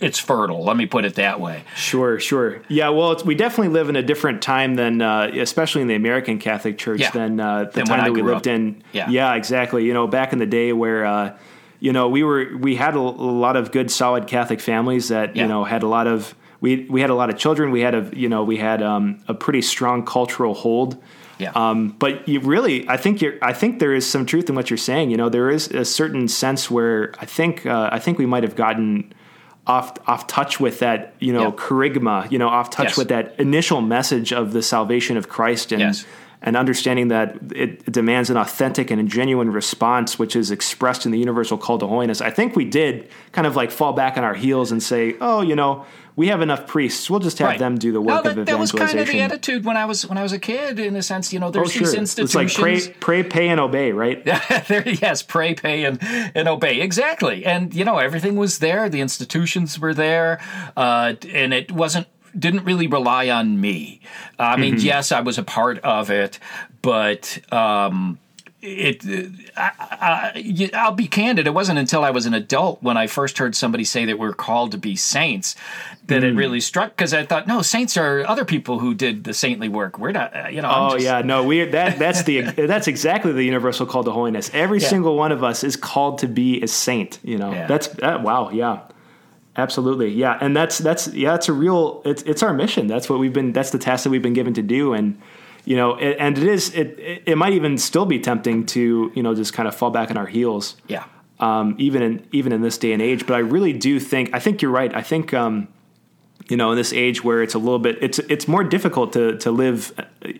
it's 0.00 0.18
fertile. 0.18 0.64
Let 0.64 0.76
me 0.76 0.86
put 0.86 1.04
it 1.04 1.14
that 1.14 1.40
way. 1.40 1.64
Sure, 1.76 2.18
sure. 2.20 2.62
Yeah, 2.68 2.88
well, 2.90 3.12
it's, 3.12 3.24
we 3.24 3.34
definitely 3.34 3.72
live 3.72 3.88
in 3.88 3.96
a 3.96 4.02
different 4.02 4.42
time 4.42 4.74
than, 4.74 5.00
uh, 5.00 5.30
especially 5.34 5.82
in 5.82 5.88
the 5.88 5.94
American 5.94 6.38
Catholic 6.38 6.78
Church, 6.78 7.00
Yeah. 7.00 7.10
than 7.10 7.40
uh, 7.40 7.64
the 7.64 7.70
Than 7.70 7.86
time 7.86 8.04
that 8.04 8.12
we 8.12 8.22
lived 8.22 8.48
up. 8.48 8.54
in. 8.54 8.82
Yeah. 8.92 9.34
exactly. 9.34 9.84
You 9.84 9.94
know, 9.94 10.06
back 10.06 10.32
in 10.32 10.38
the 10.38 10.46
day 10.46 10.72
where, 10.72 11.04
uh, 11.06 11.36
you 11.80 11.92
know, 11.92 12.08
we 12.08 12.24
were 12.24 12.56
we 12.58 12.74
had 12.76 12.94
a, 12.96 12.98
a 12.98 13.00
lot 13.00 13.56
of 13.56 13.70
good, 13.70 13.90
solid 13.90 14.26
Catholic 14.26 14.60
families 14.60 15.08
that 15.08 15.36
Yeah. 15.36 15.42
you 15.42 15.48
know 15.48 15.64
had 15.64 15.82
a 15.84 15.88
lot 15.88 16.06
of 16.08 16.34
we 16.60 16.86
we 16.90 17.00
had 17.00 17.10
a 17.10 17.14
lot 17.14 17.30
of 17.30 17.38
children. 17.38 17.70
We 17.70 17.82
had 17.82 17.94
a 17.94 18.10
you 18.14 18.28
know 18.28 18.42
we 18.42 18.56
had 18.56 18.82
um, 18.82 19.20
a 19.28 19.34
pretty 19.34 19.62
strong 19.62 20.04
cultural 20.04 20.54
hold. 20.54 20.96
Yeah. 21.38 21.52
Um, 21.54 21.90
but 21.98 22.28
you 22.28 22.40
really, 22.40 22.88
I 22.88 22.96
think 22.96 23.22
you're, 23.22 23.34
I 23.42 23.52
think 23.52 23.78
there 23.78 23.94
is 23.94 24.08
some 24.08 24.26
truth 24.26 24.48
in 24.48 24.54
what 24.56 24.70
you're 24.70 24.76
saying. 24.76 25.10
You 25.10 25.16
know, 25.16 25.28
there 25.28 25.50
is 25.50 25.68
a 25.68 25.84
certain 25.84 26.26
sense 26.28 26.70
where 26.70 27.12
I 27.20 27.26
think, 27.26 27.64
uh, 27.66 27.88
I 27.92 27.98
think 27.98 28.18
we 28.18 28.26
might 28.26 28.42
have 28.42 28.56
gotten 28.56 29.12
off, 29.66 29.92
off 30.08 30.26
touch 30.26 30.58
with 30.58 30.78
that, 30.80 31.14
you 31.20 31.32
know, 31.32 31.42
Yeah. 31.44 31.50
charisma, 31.50 32.30
you 32.32 32.38
know, 32.38 32.48
off 32.48 32.70
touch 32.70 32.88
Yes. 32.88 32.96
with 32.98 33.08
that 33.08 33.34
initial 33.38 33.80
message 33.82 34.32
of 34.32 34.52
the 34.52 34.62
salvation 34.62 35.16
of 35.16 35.28
Christ 35.28 35.72
and, 35.72 35.80
Yes. 35.80 36.06
And 36.42 36.56
understanding 36.56 37.08
that 37.08 37.36
it, 37.54 37.84
demands 37.90 38.30
an 38.30 38.36
authentic 38.36 38.90
and 38.90 39.00
a 39.00 39.04
genuine 39.04 39.50
response, 39.50 40.18
which 40.18 40.36
is 40.36 40.50
expressed 40.50 41.04
in 41.06 41.12
the 41.12 41.18
universal 41.18 41.58
call 41.58 41.78
to 41.78 41.86
holiness. 41.86 42.20
I 42.20 42.30
think 42.30 42.54
we 42.56 42.64
did 42.64 43.08
kind 43.32 43.46
of 43.46 43.56
like 43.56 43.70
fall 43.70 43.92
back 43.92 44.16
on 44.16 44.24
our 44.24 44.34
heels 44.34 44.70
and 44.72 44.82
say, 44.82 45.16
oh, 45.20 45.40
you 45.42 45.56
know, 45.56 45.84
we 46.14 46.28
have 46.28 46.40
enough 46.40 46.66
priests. 46.66 47.08
We'll 47.08 47.20
just 47.20 47.38
have 47.38 47.48
Right. 47.50 47.58
them 47.60 47.78
do 47.78 47.92
the 47.92 48.00
No, 48.00 48.14
work 48.16 48.24
that, 48.24 48.38
of 48.38 48.46
that 48.46 48.58
was 48.58 48.72
kind 48.72 48.98
of 48.98 49.06
the 49.06 49.20
attitude 49.20 49.64
when 49.64 49.76
I 49.76 49.84
was 49.84 50.04
when 50.04 50.18
I 50.18 50.22
was 50.24 50.32
a 50.32 50.38
kid. 50.40 50.80
In 50.80 50.96
a 50.96 51.02
sense, 51.02 51.32
you 51.32 51.38
know, 51.38 51.46
Oh, 51.46 51.50
there's 51.50 51.70
sure. 51.70 51.80
these 51.82 51.92
It's 51.94 52.18
institutions. 52.18 52.58
like 52.58 53.00
pray, 53.00 53.22
pray, 53.22 53.28
pay, 53.28 53.48
and 53.50 53.60
obey, 53.60 53.92
right? 53.92 54.24
there, 54.68 54.88
yes, 54.88 55.22
pray, 55.22 55.54
pay, 55.54 55.84
and, 55.84 55.98
and 56.34 56.48
obey. 56.48 56.80
Exactly. 56.80 57.46
And, 57.46 57.72
you 57.72 57.84
know, 57.84 57.98
everything 57.98 58.34
was 58.34 58.58
there. 58.58 58.88
The 58.88 59.00
institutions 59.00 59.78
were 59.78 59.94
there. 59.94 60.40
Uh, 60.76 61.14
and 61.32 61.54
it 61.54 61.70
wasn't, 61.70 62.08
didn't 62.36 62.64
really 62.64 62.86
rely 62.86 63.28
on 63.30 63.60
me. 63.60 64.00
I 64.38 64.56
mean, 64.56 64.74
Mm-hmm. 64.76 64.86
yes, 64.86 65.12
I 65.12 65.20
was 65.20 65.38
a 65.38 65.42
part 65.42 65.78
of 65.80 66.10
it, 66.10 66.38
but, 66.82 67.38
um, 67.52 68.18
it, 68.60 69.04
I, 69.56 69.70
I, 69.78 70.32
I- 70.34 70.70
I'll 70.74 70.90
be 70.92 71.06
candid. 71.06 71.46
It 71.46 71.54
wasn't 71.54 71.78
until 71.78 72.02
I 72.04 72.10
was 72.10 72.26
an 72.26 72.34
adult 72.34 72.82
when 72.82 72.96
I 72.96 73.06
first 73.06 73.38
heard 73.38 73.54
somebody 73.54 73.84
say 73.84 74.04
that 74.06 74.18
we're 74.18 74.32
called 74.32 74.72
to 74.72 74.78
be 74.78 74.96
saints 74.96 75.54
that 76.08 76.22
Mm. 76.22 76.26
it 76.26 76.32
really 76.34 76.60
struck. 76.60 76.90
Because 76.96 77.14
I 77.14 77.24
thought, 77.24 77.46
no, 77.46 77.62
saints 77.62 77.96
are 77.96 78.26
other 78.26 78.44
people 78.44 78.80
who 78.80 78.94
did 78.94 79.22
the 79.22 79.32
saintly 79.32 79.68
work. 79.68 79.96
We're 80.00 80.10
not, 80.10 80.34
uh, 80.36 80.48
you 80.48 80.60
know. 80.60 80.68
I'm 80.70 80.82
Oh 80.90 80.94
just- 80.94 81.04
yeah, 81.04 81.22
no, 81.22 81.44
we 81.44 81.64
that 81.66 82.00
that's 82.00 82.24
the 82.24 82.40
that's 82.72 82.88
exactly 82.88 83.30
the 83.32 83.44
universal 83.44 83.86
call 83.86 84.02
to 84.02 84.10
holiness. 84.10 84.50
Every 84.52 84.80
Yeah. 84.80 84.88
single 84.88 85.16
one 85.16 85.30
of 85.30 85.44
us 85.44 85.62
is 85.62 85.76
called 85.76 86.18
to 86.18 86.26
be 86.26 86.60
a 86.60 86.66
saint. 86.66 87.20
You 87.22 87.38
know, 87.38 87.52
Yeah. 87.52 87.66
that's 87.68 87.86
that, 88.02 88.22
wow, 88.24 88.50
yeah, 88.50 88.80
absolutely, 89.58 90.10
yeah, 90.14 90.38
and 90.40 90.56
that's 90.56 90.78
that's 90.78 91.08
yeah, 91.08 91.34
it's 91.34 91.48
a 91.48 91.52
real 91.52 92.00
it's 92.06 92.22
it's 92.22 92.42
our 92.42 92.54
mission. 92.54 92.86
That's 92.86 93.10
what 93.10 93.18
we've 93.18 93.32
been. 93.34 93.52
That's 93.52 93.70
the 93.70 93.78
task 93.78 94.04
that 94.04 94.10
we've 94.10 94.22
been 94.22 94.32
given 94.32 94.54
to 94.54 94.62
do, 94.62 94.94
and 94.94 95.20
you 95.66 95.76
know, 95.76 95.96
it, 95.96 96.16
and 96.18 96.38
it 96.38 96.44
is 96.44 96.74
it 96.74 96.98
it- 97.26 97.36
might 97.36 97.52
even 97.52 97.76
still 97.76 98.06
be 98.06 98.18
tempting 98.18 98.64
to 98.66 99.12
you 99.14 99.22
know 99.22 99.34
just 99.34 99.52
kind 99.52 99.68
of 99.68 99.74
fall 99.74 99.90
back 99.90 100.10
on 100.10 100.16
our 100.16 100.26
heels. 100.26 100.76
Yeah. 100.86 101.04
um, 101.40 101.74
even 101.78 102.02
in 102.02 102.26
even 102.32 102.52
in 102.52 102.62
this 102.62 102.78
day 102.78 102.92
and 102.92 103.02
age. 103.02 103.26
But 103.26 103.34
I 103.34 103.40
really 103.40 103.72
do 103.74 104.00
think 104.00 104.30
I 104.32 104.38
think 104.38 104.62
you're 104.62 104.70
right. 104.70 104.94
I 104.94 105.02
think 105.02 105.34
um, 105.34 105.68
you 106.48 106.56
know 106.56 106.70
in 106.70 106.76
this 106.76 106.92
age 106.92 107.22
where 107.22 107.42
it's 107.42 107.54
a 107.54 107.58
little 107.58 107.78
bit 107.78 107.98
it's 108.00 108.18
it's 108.20 108.48
more 108.48 108.64
difficult 108.64 109.12
to 109.12 109.36
to 109.38 109.50
live 109.50 109.92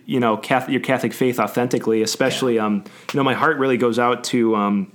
you 0.05 0.19
know 0.19 0.35
Catholic, 0.37 0.71
your 0.71 0.81
Catholic 0.81 1.13
faith 1.13 1.39
authentically. 1.39 2.01
Especially 2.01 2.57
um, 2.59 2.83
you 3.13 3.17
know 3.17 3.23
my 3.23 3.33
heart 3.35 3.57
really 3.57 3.77
goes 3.77 3.99
out 3.99 4.23
to 4.25 4.55
um, 4.55 4.91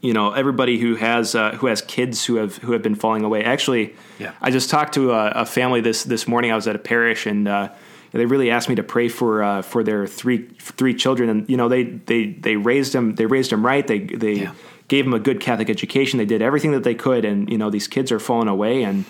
you 0.00 0.12
know 0.12 0.32
everybody 0.32 0.78
who 0.78 0.94
has 0.96 1.34
uh, 1.34 1.52
who 1.56 1.66
has 1.66 1.82
kids 1.82 2.24
who 2.24 2.36
have 2.36 2.56
who 2.58 2.72
have 2.72 2.82
been 2.82 2.94
falling 2.94 3.24
away. 3.24 3.44
Actually, 3.44 3.94
Yeah. 4.18 4.32
I 4.40 4.50
just 4.50 4.70
talked 4.70 4.94
to 4.94 5.12
a, 5.12 5.28
a 5.30 5.46
family 5.46 5.80
this 5.80 6.04
this 6.04 6.26
morning. 6.28 6.52
I 6.52 6.54
was 6.56 6.66
at 6.68 6.76
a 6.76 6.80
parish 6.80 7.26
and. 7.26 7.46
Uh, 7.48 7.68
they 8.12 8.26
really 8.26 8.50
asked 8.50 8.68
me 8.68 8.74
to 8.74 8.82
pray 8.82 9.08
for 9.08 9.40
uh, 9.40 9.62
for 9.62 9.84
their 9.84 10.04
three 10.04 10.38
three 10.58 10.94
children, 10.94 11.28
and 11.28 11.48
you 11.48 11.56
know 11.56 11.68
they 11.68 11.84
they 11.84 12.26
they 12.26 12.56
raised 12.56 12.92
them 12.92 13.14
they 13.14 13.24
raised 13.26 13.52
them 13.52 13.64
right. 13.64 13.86
They 13.86 14.00
they 14.00 14.32
Yeah. 14.32 14.52
gave 14.88 15.04
them 15.04 15.14
a 15.14 15.20
good 15.20 15.38
Catholic 15.38 15.70
education. 15.70 16.18
They 16.18 16.24
did 16.24 16.42
everything 16.42 16.72
that 16.72 16.82
they 16.82 16.96
could, 16.96 17.24
and 17.24 17.48
you 17.48 17.56
know 17.56 17.70
these 17.70 17.86
kids 17.86 18.10
are 18.10 18.18
falling 18.18 18.48
away, 18.48 18.82
and 18.82 19.04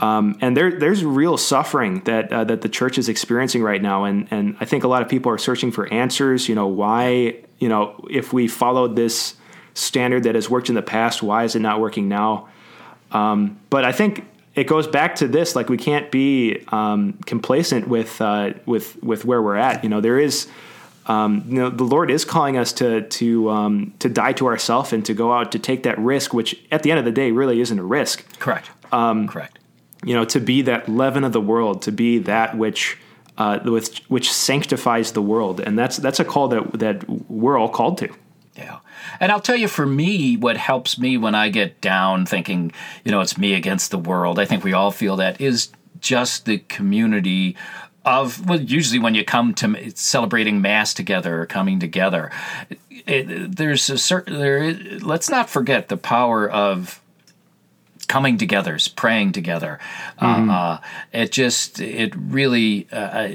um, 0.00 0.36
and 0.40 0.56
there 0.56 0.76
there's 0.80 1.04
real 1.04 1.36
suffering 1.36 2.00
that 2.06 2.32
uh, 2.32 2.42
that 2.42 2.60
the 2.62 2.68
church 2.68 2.98
is 2.98 3.08
experiencing 3.08 3.62
right 3.62 3.80
now, 3.80 4.02
and 4.02 4.26
and 4.32 4.56
I 4.60 4.64
think 4.64 4.82
a 4.82 4.88
lot 4.88 5.02
of 5.02 5.08
people 5.08 5.30
are 5.30 5.38
searching 5.38 5.70
for 5.70 5.86
answers. 5.92 6.48
You 6.48 6.56
know 6.56 6.66
why 6.66 7.36
you 7.60 7.68
know 7.68 8.04
if 8.10 8.32
we 8.32 8.48
followed 8.48 8.96
this 8.96 9.34
standard 9.74 10.22
that 10.22 10.34
has 10.34 10.48
worked 10.48 10.68
in 10.68 10.74
the 10.74 10.82
past, 10.82 11.22
why 11.22 11.44
is 11.44 11.54
it 11.54 11.60
not 11.60 11.80
working 11.80 12.08
now? 12.08 12.48
Um, 13.10 13.60
but 13.70 13.84
I 13.84 13.92
think 13.92 14.24
it 14.54 14.64
goes 14.64 14.86
back 14.86 15.16
to 15.16 15.28
this: 15.28 15.56
like 15.56 15.68
we 15.68 15.76
can't 15.76 16.10
be 16.10 16.64
um, 16.68 17.14
complacent 17.26 17.88
with 17.88 18.20
uh, 18.20 18.54
with 18.66 19.02
with 19.02 19.24
where 19.24 19.42
we're 19.42 19.56
at. 19.56 19.82
You 19.82 19.90
know, 19.90 20.00
there 20.00 20.18
is, 20.18 20.48
um, 21.06 21.44
you 21.48 21.56
know, 21.56 21.70
the 21.70 21.84
Lord 21.84 22.10
is 22.10 22.24
calling 22.24 22.56
us 22.56 22.72
to 22.74 23.02
to 23.02 23.50
um, 23.50 23.94
to 23.98 24.08
die 24.08 24.32
to 24.34 24.46
ourselves 24.46 24.92
and 24.92 25.04
to 25.06 25.14
go 25.14 25.32
out 25.32 25.52
to 25.52 25.58
take 25.58 25.82
that 25.84 25.98
risk, 25.98 26.32
which 26.32 26.60
at 26.70 26.82
the 26.82 26.90
end 26.90 26.98
of 26.98 27.04
the 27.04 27.12
day 27.12 27.30
really 27.30 27.60
isn't 27.60 27.78
a 27.78 27.84
risk. 27.84 28.38
Correct. 28.38 28.70
Um, 28.92 29.28
Correct. 29.28 29.58
You 30.04 30.14
know, 30.14 30.24
to 30.26 30.40
be 30.40 30.62
that 30.62 30.88
leaven 30.88 31.24
of 31.24 31.32
the 31.32 31.40
world, 31.40 31.82
to 31.82 31.92
be 31.92 32.18
that 32.18 32.56
which. 32.56 32.98
Uh, 33.36 33.58
which, 33.64 34.00
which 34.06 34.30
sanctifies 34.30 35.10
the 35.10 35.20
world, 35.20 35.58
and 35.58 35.76
that's 35.76 35.96
that's 35.96 36.20
a 36.20 36.24
call 36.24 36.46
that 36.46 36.78
that 36.78 37.28
we're 37.28 37.58
all 37.58 37.68
called 37.68 37.98
to. 37.98 38.08
Yeah. 38.56 38.78
And 39.20 39.32
I'll 39.32 39.40
tell 39.40 39.56
you, 39.56 39.68
for 39.68 39.86
me, 39.86 40.36
what 40.36 40.56
helps 40.56 40.98
me 40.98 41.16
when 41.16 41.34
I 41.34 41.48
get 41.48 41.80
down 41.80 42.26
thinking, 42.26 42.72
you 43.04 43.10
know, 43.10 43.20
it's 43.20 43.38
me 43.38 43.54
against 43.54 43.90
the 43.90 43.98
world, 43.98 44.38
I 44.38 44.44
think 44.44 44.64
we 44.64 44.72
all 44.72 44.90
feel 44.90 45.16
that, 45.16 45.40
is 45.40 45.70
just 46.00 46.44
the 46.44 46.58
community 46.58 47.56
of, 48.04 48.46
well, 48.46 48.60
usually 48.60 48.98
when 48.98 49.14
you 49.14 49.24
come 49.24 49.54
to 49.54 49.90
celebrating 49.94 50.60
Mass 50.60 50.92
together 50.92 51.40
or 51.40 51.46
coming 51.46 51.80
together, 51.80 52.30
it, 52.90 53.56
there's 53.56 53.88
a 53.88 53.96
certain, 53.96 54.38
there 54.38 54.58
is, 54.58 55.02
let's 55.02 55.30
not 55.30 55.48
forget 55.48 55.88
the 55.88 55.96
power 55.96 56.48
of 56.48 57.00
coming 58.06 58.36
together, 58.36 58.78
praying 58.96 59.32
together. 59.32 59.78
Uh, 60.20 60.46
uh, 60.50 60.80
it 61.12 61.32
just, 61.32 61.80
it 61.80 62.14
really, 62.14 62.86
uh, 62.92 63.30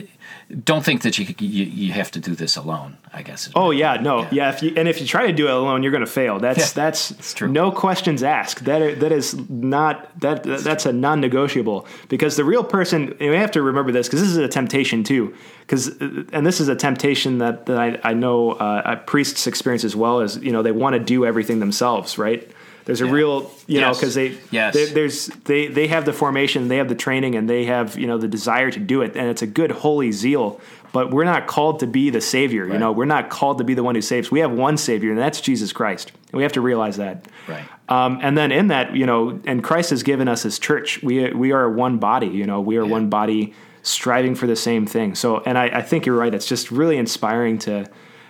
don't 0.64 0.84
think 0.84 1.04
that 1.04 1.20
you, 1.20 1.28
you, 1.38 1.66
you 1.66 1.94
have 1.94 2.10
to 2.12 2.20
do 2.20 2.34
this 2.34 2.56
alone, 2.56 2.98
I 3.14 3.22
guess. 3.22 3.52
Oh 3.56 3.70
yeah, 3.70 3.96
no, 3.96 4.28
yeah. 4.32 4.50
If 4.50 4.64
you 4.64 4.74
and 4.76 4.88
if 4.88 5.00
you 5.00 5.06
try 5.06 5.28
to 5.28 5.34
do 5.34 5.48
it 5.48 5.54
alone, 5.54 5.84
you're 5.84 5.92
going 5.92 6.06
to 6.06 6.10
fail. 6.12 6.40
That's 6.40 6.60
Yeah, 6.76 6.84
that's 6.86 7.34
true. 7.36 7.48
no 7.48 7.72
questions 7.72 8.24
asked. 8.24 8.66
That 8.66 9.00
that 9.00 9.12
is 9.12 9.36
not 9.50 10.20
that 10.22 10.44
that's 10.44 10.88
a 10.88 10.94
non-negotiable 10.94 11.86
because 12.08 12.36
the 12.36 12.44
real 12.44 12.64
person. 12.64 13.16
And 13.20 13.30
we 13.30 13.36
have 13.36 13.52
to 13.52 13.62
remember 13.62 13.92
this 13.92 14.08
because 14.08 14.22
this 14.22 14.32
is 14.32 14.38
a 14.38 14.48
temptation 14.48 15.04
too. 15.04 15.36
Because 15.62 15.88
and 16.00 16.48
this 16.48 16.60
is 16.60 16.68
a 16.68 16.76
temptation 16.76 17.38
that, 17.38 17.68
that 17.68 17.78
I, 17.78 18.00
I 18.04 18.14
know 18.16 18.54
uh, 18.54 18.96
priests 19.06 19.46
experience 19.46 19.84
as 19.84 19.96
well. 19.96 20.22
As 20.22 20.38
you 20.38 20.52
know, 20.52 20.64
they 20.64 20.72
want 20.72 20.94
to 20.96 21.00
do 21.00 21.28
everything 21.28 21.60
themselves, 21.60 22.18
right? 22.18 22.50
There's 22.90 23.02
a 23.02 23.06
Yeah. 23.06 23.12
real, 23.12 23.52
you 23.68 23.80
know, 23.82 23.94
because 23.94 24.16
they, 24.16 24.34
Yes. 24.50 24.74
they, 24.74 24.86
there's 24.86 25.28
they 25.46 25.68
they 25.68 25.86
have 25.88 26.06
the 26.06 26.14
formation, 26.14 26.68
they 26.70 26.78
have 26.78 26.90
the 26.90 26.96
training, 26.96 27.36
and 27.36 27.48
they 27.48 27.66
have 27.66 27.98
you 28.00 28.08
know 28.08 28.18
the 28.18 28.28
desire 28.28 28.72
to 28.72 28.80
do 28.80 29.04
it, 29.04 29.16
and 29.16 29.28
it's 29.30 29.44
a 29.44 29.48
good 29.48 29.70
holy 29.72 30.12
zeal. 30.12 30.60
But 30.92 31.12
we're 31.12 31.24
not 31.24 31.46
called 31.46 31.82
to 31.82 31.88
be 31.88 32.10
the 32.10 32.20
savior. 32.20 32.66
You 32.68 32.80
know, 32.80 32.92
we're 32.92 33.06
not 33.06 33.30
called 33.30 33.60
to 33.60 33.64
be 33.64 33.76
the 33.76 33.84
one 33.84 33.94
who 33.94 34.02
saves. 34.02 34.32
We 34.32 34.40
have 34.40 34.52
one 34.52 34.76
savior, 34.76 35.12
and 35.12 35.20
that's 35.20 35.40
Jesus 35.40 35.72
Christ. 35.72 36.12
And 36.32 36.38
we 36.38 36.42
have 36.42 36.54
to 36.54 36.62
realize 36.62 36.98
that. 36.98 37.28
Right. 37.48 37.64
Um, 37.90 38.18
and 38.24 38.36
then 38.36 38.52
in 38.52 38.70
that, 38.70 38.96
you 38.96 39.06
know, 39.06 39.40
and 39.46 39.64
Christ 39.64 39.92
has 39.92 40.02
given 40.02 40.28
us 40.28 40.42
His 40.42 40.58
church. 40.58 41.04
We 41.04 41.32
we 41.32 41.52
are 41.52 41.70
one 41.70 42.00
body. 42.00 42.26
You 42.28 42.48
know, 42.48 42.60
we 42.60 42.78
are 42.78 42.84
Yeah. 42.86 42.90
one 42.98 43.08
body, 43.08 43.54
striving 43.84 44.34
for 44.34 44.48
the 44.48 44.56
same 44.56 44.88
thing. 44.88 45.14
So, 45.14 45.44
and 45.46 45.60
I, 45.60 45.66
I 45.66 45.82
think 45.84 46.08
you're 46.08 46.18
right. 46.18 46.34
It's 46.34 46.48
just 46.48 46.72
really 46.72 46.98
inspiring 46.98 47.60
to 47.60 47.86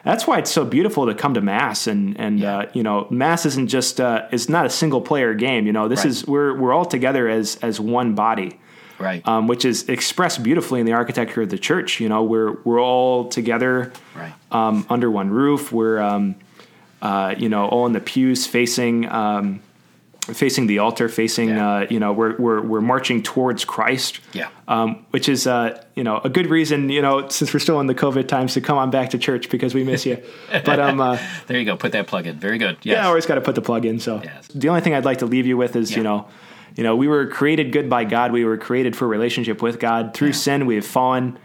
that's 0.06 0.26
why 0.28 0.40
it's 0.40 0.52
so 0.52 0.66
beautiful 0.66 1.06
to 1.06 1.14
come 1.14 1.34
to 1.34 1.42
mass 1.42 1.88
and 1.88 2.20
and 2.20 2.40
Yeah. 2.40 2.58
uh, 2.60 2.66
you 2.74 2.84
know 2.84 3.08
mass 3.10 3.46
isn't 3.46 3.68
just 3.68 4.00
uh, 4.02 4.28
it's 4.32 4.50
not 4.50 4.66
a 4.66 4.70
single 4.70 5.02
player 5.02 5.34
game 5.34 5.66
you 5.66 5.74
know 5.74 5.88
this 5.88 6.00
Right. 6.00 6.10
is 6.12 6.28
we're 6.28 6.58
we're 6.58 6.74
all 6.74 6.86
together 6.86 7.28
as 7.28 7.58
as 7.62 7.80
one 7.80 8.16
body 8.16 8.60
Right. 9.00 9.26
um, 9.28 9.48
which 9.48 9.64
is 9.64 9.88
expressed 9.88 10.44
beautifully 10.44 10.80
in 10.82 10.86
the 10.86 10.92
architecture 10.94 11.42
of 11.42 11.50
the 11.50 11.58
church 11.58 12.00
you 12.00 12.10
know 12.10 12.24
we're 12.24 12.54
we're 12.66 12.82
all 12.82 13.30
together 13.30 13.94
right. 14.16 14.34
um, 14.52 14.86
under 14.90 15.10
one 15.10 15.30
roof 15.30 15.72
we're 15.72 16.00
um, 16.00 16.36
uh, 17.02 17.34
you 17.38 17.48
know 17.50 17.66
all 17.68 17.86
in 17.86 17.94
the 17.94 18.02
pews 18.02 18.46
facing 18.46 19.08
um, 19.10 19.62
facing 20.34 20.68
the 20.68 20.80
altar 20.80 21.10
facing 21.10 21.50
Yeah. 21.50 21.70
uh, 21.78 21.88
you 21.90 22.00
know 22.00 22.14
we're, 22.14 22.36
we're 22.38 22.62
we're 22.62 22.82
marching 22.82 23.22
towards 23.24 23.66
Christ 23.66 24.20
Yeah. 24.34 24.50
um, 24.68 25.06
which 25.12 25.28
is 25.30 25.48
uh, 25.48 25.82
you 25.96 26.04
know 26.04 26.20
a 26.24 26.30
good 26.30 26.48
reason 26.48 26.90
you 26.90 27.02
know 27.02 27.28
since 27.30 27.54
we're 27.54 27.60
still 27.60 27.80
in 27.80 27.88
the 27.88 27.96
COVID 27.96 28.28
times 28.28 28.54
to 28.54 28.62
come 28.62 28.78
on 28.78 28.90
back 28.92 29.10
to 29.12 29.18
church 29.18 29.50
because 29.50 29.74
we 29.74 29.84
miss 29.84 30.06
you. 30.06 30.22
But 30.52 30.80
um, 30.80 31.00
uh, 31.02 31.18
There 31.48 31.58
you 31.60 31.66
go. 31.66 31.76
Put 31.78 31.92
that 31.94 32.08
plug 32.08 32.28
in. 32.28 32.38
Very 32.40 32.58
good. 32.58 32.78
Yes. 32.84 32.96
yeah, 32.98 33.04
I 33.04 33.08
always 33.08 33.26
got 33.26 33.36
to 33.36 33.42
put 33.42 33.56
the 33.56 33.62
plug 33.62 33.86
in. 33.86 34.00
So 34.00 34.22
Yes. 34.24 34.48
the 34.48 34.70
only 34.70 34.82
thing 34.82 34.94
I'd 34.94 35.06
like 35.06 35.20
to 35.20 35.26
leave 35.26 35.46
you 35.46 35.58
with 35.58 35.76
is 35.76 35.92
Yeah. 35.92 35.98
you 35.98 36.04
know, 36.04 36.28
you 36.76 36.84
know, 36.84 36.96
we 36.96 37.08
were 37.08 37.26
created 37.28 37.72
good 37.72 37.90
by 37.90 38.04
God. 38.06 38.32
We 38.32 38.46
were 38.46 38.58
created 38.58 38.96
for 38.96 39.08
relationship 39.08 39.62
with 39.62 39.80
God. 39.80 40.14
Through 40.14 40.34
sin, 40.34 40.66
we 40.66 40.76
have 40.76 40.86
fallen. 40.86 41.38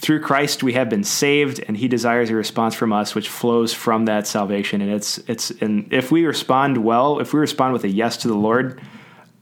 Through 0.00 0.20
Christ, 0.20 0.62
we 0.62 0.72
have 0.72 0.88
been 0.88 1.04
saved, 1.04 1.62
and 1.66 1.76
He 1.76 1.86
desires 1.86 2.30
a 2.30 2.34
response 2.34 2.74
from 2.74 2.92
us, 2.92 3.14
which 3.14 3.28
flows 3.28 3.74
from 3.74 4.06
that 4.06 4.26
salvation. 4.26 4.80
And 4.80 4.90
it's 4.90 5.18
it's 5.28 5.50
and 5.50 5.92
if 5.92 6.10
we 6.10 6.24
respond 6.24 6.78
well, 6.78 7.20
if 7.20 7.34
we 7.34 7.40
respond 7.40 7.74
with 7.74 7.84
a 7.84 7.88
yes 7.88 8.16
to 8.18 8.28
the 8.28 8.34
Lord, 8.34 8.80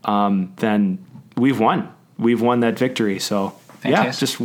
um, 0.05 0.53
then 0.57 0.99
we've 1.37 1.61
won. 1.61 1.93
We've 2.19 2.41
won 2.41 2.61
that 2.61 2.77
victory. 2.77 3.21
So 3.21 3.55
yeah, 3.85 4.11
just 4.11 4.41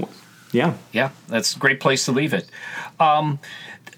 yeah. 0.51 0.75
Yeah, 0.91 1.09
that's 1.27 1.55
a 1.55 1.59
great 1.59 1.79
place 1.79 2.05
to 2.05 2.11
leave 2.11 2.33
it. 2.33 2.47
Um, 2.99 3.39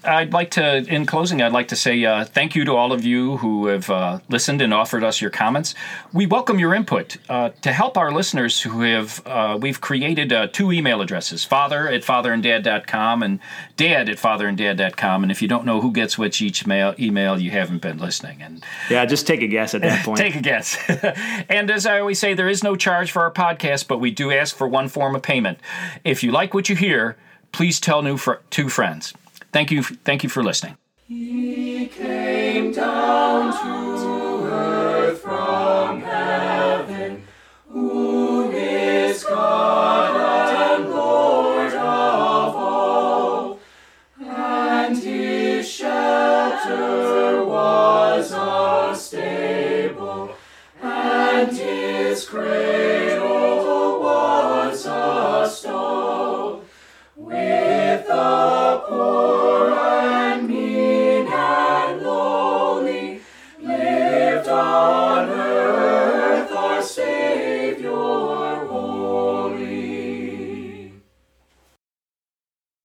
I'd 0.06 0.32
like 0.32 0.52
to, 0.52 0.78
in 0.78 1.06
closing, 1.06 1.42
I'd 1.42 1.52
like 1.52 1.68
to 1.68 1.76
say 1.76 2.04
uh, 2.04 2.24
thank 2.24 2.54
you 2.54 2.64
to 2.64 2.72
all 2.72 2.92
of 2.92 3.04
you 3.04 3.36
who 3.38 3.66
have 3.66 3.90
uh, 3.90 4.20
listened 4.28 4.62
and 4.62 4.72
offered 4.72 5.02
us 5.04 5.20
your 5.20 5.30
comments. 5.30 5.74
We 6.12 6.26
welcome 6.26 6.58
your 6.58 6.74
input. 6.74 7.16
Uh, 7.28 7.50
to 7.62 7.72
help 7.72 7.96
our 7.98 8.12
listeners 8.12 8.60
who 8.60 8.80
have, 8.82 9.22
uh, 9.26 9.58
we've 9.60 9.80
created 9.80 10.32
uh, 10.32 10.46
two 10.48 10.72
email 10.72 11.00
addresses 11.00 11.44
father 11.44 11.88
at 11.88 12.02
fatheranddad.com 12.02 13.22
and 13.22 13.40
dad 13.76 14.08
at 14.08 14.18
fatheranddad.com. 14.18 15.22
And 15.22 15.32
if 15.32 15.42
you 15.42 15.48
don't 15.48 15.64
know 15.64 15.80
who 15.80 15.92
gets 15.92 16.16
which 16.16 16.40
each 16.40 16.66
mail, 16.66 16.94
email, 16.98 17.38
you 17.40 17.50
haven't 17.50 17.82
been 17.82 17.98
listening. 17.98 18.42
And 18.42 18.64
Yeah, 18.88 19.04
just 19.06 19.26
take 19.26 19.42
a 19.42 19.48
guess 19.48 19.74
at 19.74 19.82
that 19.82 20.02
point. 20.04 20.18
Take 20.18 20.36
a 20.36 20.40
guess. 20.40 20.78
and 21.48 21.70
as 21.70 21.86
I 21.86 22.00
always 22.00 22.18
say, 22.18 22.34
there 22.34 22.48
is 22.48 22.62
no 22.62 22.76
charge 22.76 23.10
for 23.10 23.22
our 23.22 23.32
podcast, 23.32 23.88
but 23.88 23.98
we 23.98 24.10
do 24.10 24.30
ask 24.30 24.56
for 24.56 24.68
one 24.68 24.88
form 24.88 25.14
of 25.14 25.22
payment. 25.22 25.58
If 26.04 26.22
you 26.22 26.32
like 26.32 26.54
what 26.54 26.68
you 26.68 26.76
hear, 26.76 27.16
please 27.52 27.80
tell 27.80 28.02
new 28.02 28.16
fr- 28.16 28.34
two 28.50 28.68
friends. 28.68 29.14
Thank 29.52 29.70
you. 29.70 29.82
Thank 29.82 30.22
you 30.22 30.28
for 30.28 30.42
listening. 30.42 30.76